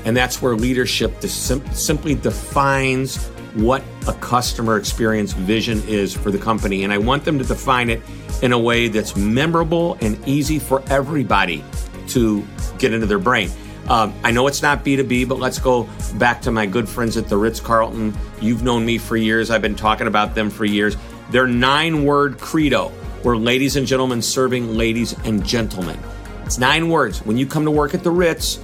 And 0.05 0.15
that's 0.15 0.41
where 0.41 0.55
leadership 0.55 1.21
sim- 1.21 1.65
simply 1.73 2.15
defines 2.15 3.25
what 3.55 3.83
a 4.07 4.13
customer 4.13 4.77
experience 4.77 5.33
vision 5.33 5.81
is 5.87 6.13
for 6.13 6.31
the 6.31 6.37
company. 6.37 6.83
And 6.83 6.93
I 6.93 6.97
want 6.97 7.25
them 7.25 7.37
to 7.39 7.43
define 7.43 7.89
it 7.89 8.01
in 8.41 8.53
a 8.53 8.59
way 8.59 8.87
that's 8.87 9.15
memorable 9.15 9.97
and 10.01 10.25
easy 10.27 10.59
for 10.59 10.83
everybody 10.89 11.63
to 12.09 12.45
get 12.77 12.93
into 12.93 13.05
their 13.05 13.19
brain. 13.19 13.49
Um, 13.89 14.13
I 14.23 14.31
know 14.31 14.47
it's 14.47 14.61
not 14.61 14.83
B2B, 14.83 15.27
but 15.27 15.39
let's 15.39 15.59
go 15.59 15.89
back 16.15 16.41
to 16.43 16.51
my 16.51 16.65
good 16.65 16.87
friends 16.87 17.17
at 17.17 17.27
the 17.27 17.37
Ritz 17.37 17.59
Carlton. 17.59 18.15
You've 18.41 18.61
known 18.61 18.85
me 18.85 18.97
for 18.97 19.17
years, 19.17 19.49
I've 19.49 19.61
been 19.61 19.75
talking 19.75 20.07
about 20.07 20.35
them 20.35 20.49
for 20.49 20.65
years. 20.65 20.97
Their 21.31 21.47
nine 21.47 22.05
word 22.05 22.37
credo 22.37 22.91
were 23.23 23.37
ladies 23.37 23.75
and 23.75 23.87
gentlemen 23.87 24.21
serving 24.21 24.75
ladies 24.75 25.15
and 25.25 25.43
gentlemen. 25.43 25.99
It's 26.47 26.57
nine 26.57 26.87
words. 26.87 27.19
When 27.25 27.35
you 27.35 27.45
come 27.45 27.65
to 27.65 27.71
work 27.71 27.93
at 27.93 28.05
the 28.05 28.09
Ritz, 28.09 28.61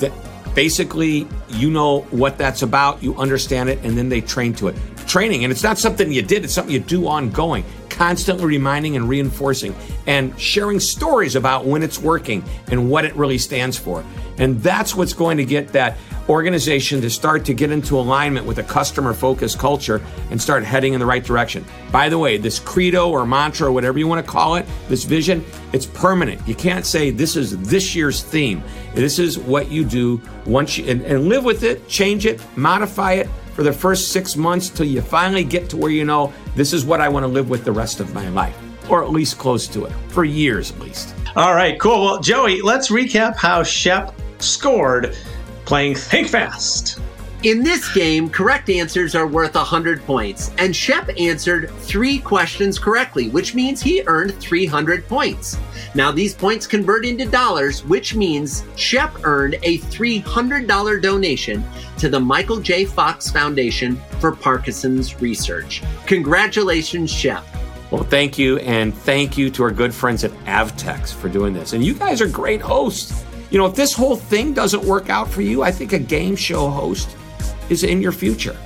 that 0.00 0.10
basically 0.54 1.28
you 1.50 1.70
know 1.70 2.00
what 2.10 2.38
that's 2.38 2.62
about, 2.62 3.02
you 3.02 3.14
understand 3.16 3.68
it, 3.68 3.78
and 3.84 3.96
then 3.96 4.08
they 4.08 4.22
train 4.22 4.54
to 4.54 4.68
it. 4.68 4.76
Training, 5.06 5.44
and 5.44 5.52
it's 5.52 5.62
not 5.62 5.76
something 5.76 6.10
you 6.10 6.22
did, 6.22 6.44
it's 6.44 6.54
something 6.54 6.72
you 6.72 6.80
do 6.80 7.06
ongoing, 7.06 7.62
constantly 7.90 8.46
reminding 8.46 8.96
and 8.96 9.06
reinforcing 9.06 9.76
and 10.06 10.40
sharing 10.40 10.80
stories 10.80 11.36
about 11.36 11.66
when 11.66 11.82
it's 11.82 11.98
working 11.98 12.42
and 12.68 12.90
what 12.90 13.04
it 13.04 13.14
really 13.16 13.36
stands 13.36 13.76
for. 13.76 14.02
And 14.38 14.62
that's 14.62 14.94
what's 14.94 15.12
going 15.12 15.36
to 15.36 15.44
get 15.44 15.68
that 15.74 15.98
organization 16.28 17.00
to 17.00 17.10
start 17.10 17.44
to 17.44 17.54
get 17.54 17.70
into 17.70 17.98
alignment 17.98 18.46
with 18.46 18.58
a 18.58 18.62
customer 18.62 19.12
focused 19.12 19.58
culture 19.58 20.00
and 20.30 20.40
start 20.40 20.64
heading 20.64 20.94
in 20.94 21.00
the 21.00 21.06
right 21.06 21.24
direction. 21.24 21.64
By 21.92 22.08
the 22.08 22.18
way, 22.18 22.38
this 22.38 22.58
credo 22.58 23.10
or 23.10 23.26
mantra, 23.26 23.68
or 23.68 23.72
whatever 23.72 23.98
you 23.98 24.08
want 24.08 24.24
to 24.24 24.30
call 24.30 24.56
it, 24.56 24.66
this 24.88 25.04
vision, 25.04 25.44
it's 25.72 25.86
permanent. 25.86 26.46
You 26.48 26.54
can't 26.54 26.86
say 26.86 27.10
this 27.10 27.36
is 27.36 27.58
this 27.58 27.94
year's 27.94 28.22
theme. 28.22 28.62
This 28.94 29.18
is 29.18 29.38
what 29.38 29.70
you 29.70 29.84
do 29.84 30.20
once 30.46 30.78
you 30.78 30.86
and, 30.86 31.02
and 31.02 31.28
live 31.28 31.44
with 31.44 31.62
it, 31.62 31.86
change 31.88 32.26
it, 32.26 32.40
modify 32.56 33.14
it 33.14 33.28
for 33.54 33.62
the 33.62 33.72
first 33.72 34.12
six 34.12 34.36
months 34.36 34.68
till 34.68 34.86
you 34.86 35.00
finally 35.00 35.44
get 35.44 35.68
to 35.70 35.76
where 35.76 35.90
you 35.90 36.04
know 36.04 36.32
this 36.56 36.72
is 36.72 36.84
what 36.84 37.00
I 37.00 37.08
want 37.08 37.24
to 37.24 37.28
live 37.28 37.48
with 37.48 37.64
the 37.64 37.72
rest 37.72 38.00
of 38.00 38.12
my 38.14 38.28
life, 38.30 38.56
or 38.90 39.04
at 39.04 39.10
least 39.10 39.38
close 39.38 39.68
to 39.68 39.84
it, 39.84 39.92
for 40.08 40.24
years 40.24 40.72
at 40.72 40.80
least. 40.80 41.14
All 41.36 41.54
right, 41.54 41.78
cool. 41.80 42.04
Well, 42.04 42.20
Joey, 42.20 42.62
let's 42.62 42.90
recap 42.90 43.36
how 43.36 43.62
Shep 43.62 44.14
scored 44.38 45.16
playing 45.64 45.94
Think 45.94 46.28
Fast. 46.28 47.00
In 47.44 47.62
this 47.62 47.92
game, 47.92 48.30
correct 48.30 48.70
answers 48.70 49.14
are 49.14 49.26
worth 49.26 49.54
100 49.54 50.02
points, 50.06 50.50
and 50.56 50.74
Shep 50.74 51.10
answered 51.20 51.70
three 51.80 52.18
questions 52.18 52.78
correctly, 52.78 53.28
which 53.28 53.54
means 53.54 53.82
he 53.82 54.02
earned 54.06 54.34
300 54.40 55.06
points. 55.06 55.58
Now, 55.94 56.10
these 56.10 56.32
points 56.32 56.66
convert 56.66 57.04
into 57.04 57.26
dollars, 57.26 57.84
which 57.84 58.14
means 58.14 58.64
Shep 58.76 59.12
earned 59.24 59.56
a 59.62 59.76
$300 59.76 61.02
donation 61.02 61.62
to 61.98 62.08
the 62.08 62.18
Michael 62.18 62.60
J. 62.60 62.86
Fox 62.86 63.30
Foundation 63.30 64.00
for 64.20 64.34
Parkinson's 64.34 65.20
Research. 65.20 65.82
Congratulations, 66.06 67.10
Shep. 67.10 67.44
Well, 67.90 68.04
thank 68.04 68.38
you, 68.38 68.56
and 68.60 68.94
thank 68.94 69.36
you 69.36 69.50
to 69.50 69.64
our 69.64 69.70
good 69.70 69.94
friends 69.94 70.24
at 70.24 70.32
Avtex 70.46 71.12
for 71.12 71.28
doing 71.28 71.52
this. 71.52 71.74
And 71.74 71.84
you 71.84 71.92
guys 71.92 72.22
are 72.22 72.28
great 72.28 72.62
hosts. 72.62 73.23
You 73.54 73.60
know, 73.60 73.66
if 73.66 73.76
this 73.76 73.94
whole 73.94 74.16
thing 74.16 74.52
doesn't 74.52 74.84
work 74.84 75.10
out 75.10 75.30
for 75.30 75.40
you, 75.40 75.62
I 75.62 75.70
think 75.70 75.92
a 75.92 75.98
game 76.00 76.34
show 76.34 76.68
host 76.68 77.16
is 77.70 77.84
in 77.84 78.02
your 78.02 78.10
future. 78.10 78.56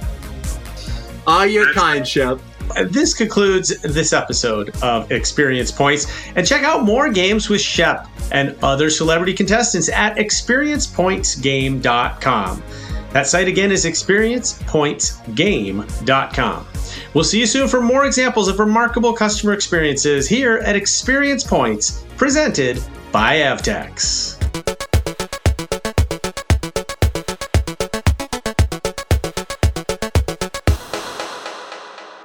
Ah, 1.26 1.44
you're 1.44 1.74
kind, 1.74 2.08
Shep. 2.08 2.40
This 2.86 3.12
concludes 3.12 3.78
this 3.82 4.14
episode 4.14 4.74
of 4.82 5.12
Experience 5.12 5.70
Points. 5.70 6.06
And 6.36 6.46
check 6.46 6.62
out 6.62 6.84
more 6.84 7.10
games 7.10 7.50
with 7.50 7.60
Shep 7.60 8.08
and 8.32 8.56
other 8.62 8.88
celebrity 8.88 9.34
contestants 9.34 9.90
at 9.90 10.16
experiencepointsgame.com. 10.16 12.62
That 13.12 13.26
site 13.26 13.48
again 13.48 13.70
is 13.70 13.84
experiencepointsgame.com. 13.84 16.66
We'll 17.12 17.24
see 17.24 17.40
you 17.40 17.46
soon 17.46 17.68
for 17.68 17.82
more 17.82 18.06
examples 18.06 18.48
of 18.48 18.58
remarkable 18.58 19.12
customer 19.12 19.52
experiences 19.52 20.26
here 20.26 20.62
at 20.64 20.76
Experience 20.76 21.44
Points, 21.44 22.06
presented 22.16 22.82
by 23.12 23.40
Avtex. 23.40 24.37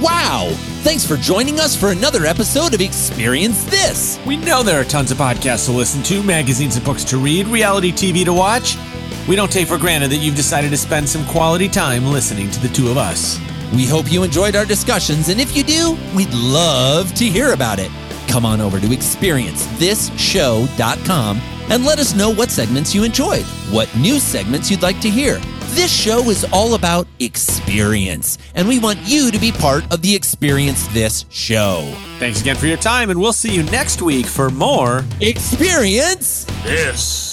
Wow! 0.00 0.48
Thanks 0.82 1.06
for 1.06 1.16
joining 1.16 1.60
us 1.60 1.76
for 1.76 1.90
another 1.90 2.24
episode 2.24 2.72
of 2.72 2.80
Experience 2.80 3.64
This. 3.64 4.18
We 4.24 4.38
know 4.38 4.62
there 4.62 4.80
are 4.80 4.84
tons 4.84 5.10
of 5.10 5.18
podcasts 5.18 5.66
to 5.66 5.72
listen 5.72 6.02
to, 6.04 6.22
magazines 6.22 6.76
and 6.76 6.84
books 6.86 7.04
to 7.04 7.18
read, 7.18 7.46
reality 7.48 7.92
TV 7.92 8.24
to 8.24 8.32
watch. 8.32 8.78
We 9.28 9.36
don't 9.36 9.52
take 9.52 9.68
for 9.68 9.76
granted 9.76 10.10
that 10.12 10.16
you've 10.16 10.36
decided 10.36 10.70
to 10.70 10.78
spend 10.78 11.06
some 11.06 11.26
quality 11.26 11.68
time 11.68 12.06
listening 12.06 12.50
to 12.50 12.60
the 12.60 12.68
two 12.68 12.88
of 12.88 12.96
us. 12.96 13.38
We 13.74 13.84
hope 13.84 14.10
you 14.10 14.22
enjoyed 14.22 14.56
our 14.56 14.64
discussions, 14.64 15.28
and 15.28 15.38
if 15.38 15.54
you 15.54 15.62
do, 15.62 15.98
we'd 16.16 16.32
love 16.32 17.12
to 17.16 17.24
hear 17.26 17.52
about 17.52 17.78
it. 17.78 17.90
Come 18.30 18.46
on 18.46 18.60
over 18.60 18.78
to 18.78 18.86
experiencethisshow.com 18.86 21.40
and 21.68 21.84
let 21.84 21.98
us 21.98 22.14
know 22.14 22.30
what 22.30 22.50
segments 22.50 22.94
you 22.94 23.02
enjoyed, 23.02 23.42
what 23.72 23.92
new 23.96 24.20
segments 24.20 24.70
you'd 24.70 24.82
like 24.82 25.00
to 25.00 25.10
hear 25.10 25.40
This 25.74 25.92
show 25.92 26.30
is 26.30 26.44
all 26.52 26.74
about 26.74 27.06
experience, 27.20 28.38
and 28.56 28.66
we 28.66 28.80
want 28.80 28.98
you 29.04 29.30
to 29.30 29.38
be 29.38 29.52
part 29.52 29.84
of 29.92 30.02
the 30.02 30.12
Experience 30.14 30.86
This 30.88 31.24
show. 31.30 31.94
Thanks 32.18 32.40
again 32.40 32.56
for 32.56 32.66
your 32.66 32.76
time, 32.76 33.10
and 33.10 33.20
we'll 33.20 33.32
see 33.32 33.54
you 33.54 33.62
next 33.64 34.02
week 34.02 34.26
for 34.26 34.50
more 34.50 35.04
Experience 35.20 36.44
This. 36.64 37.29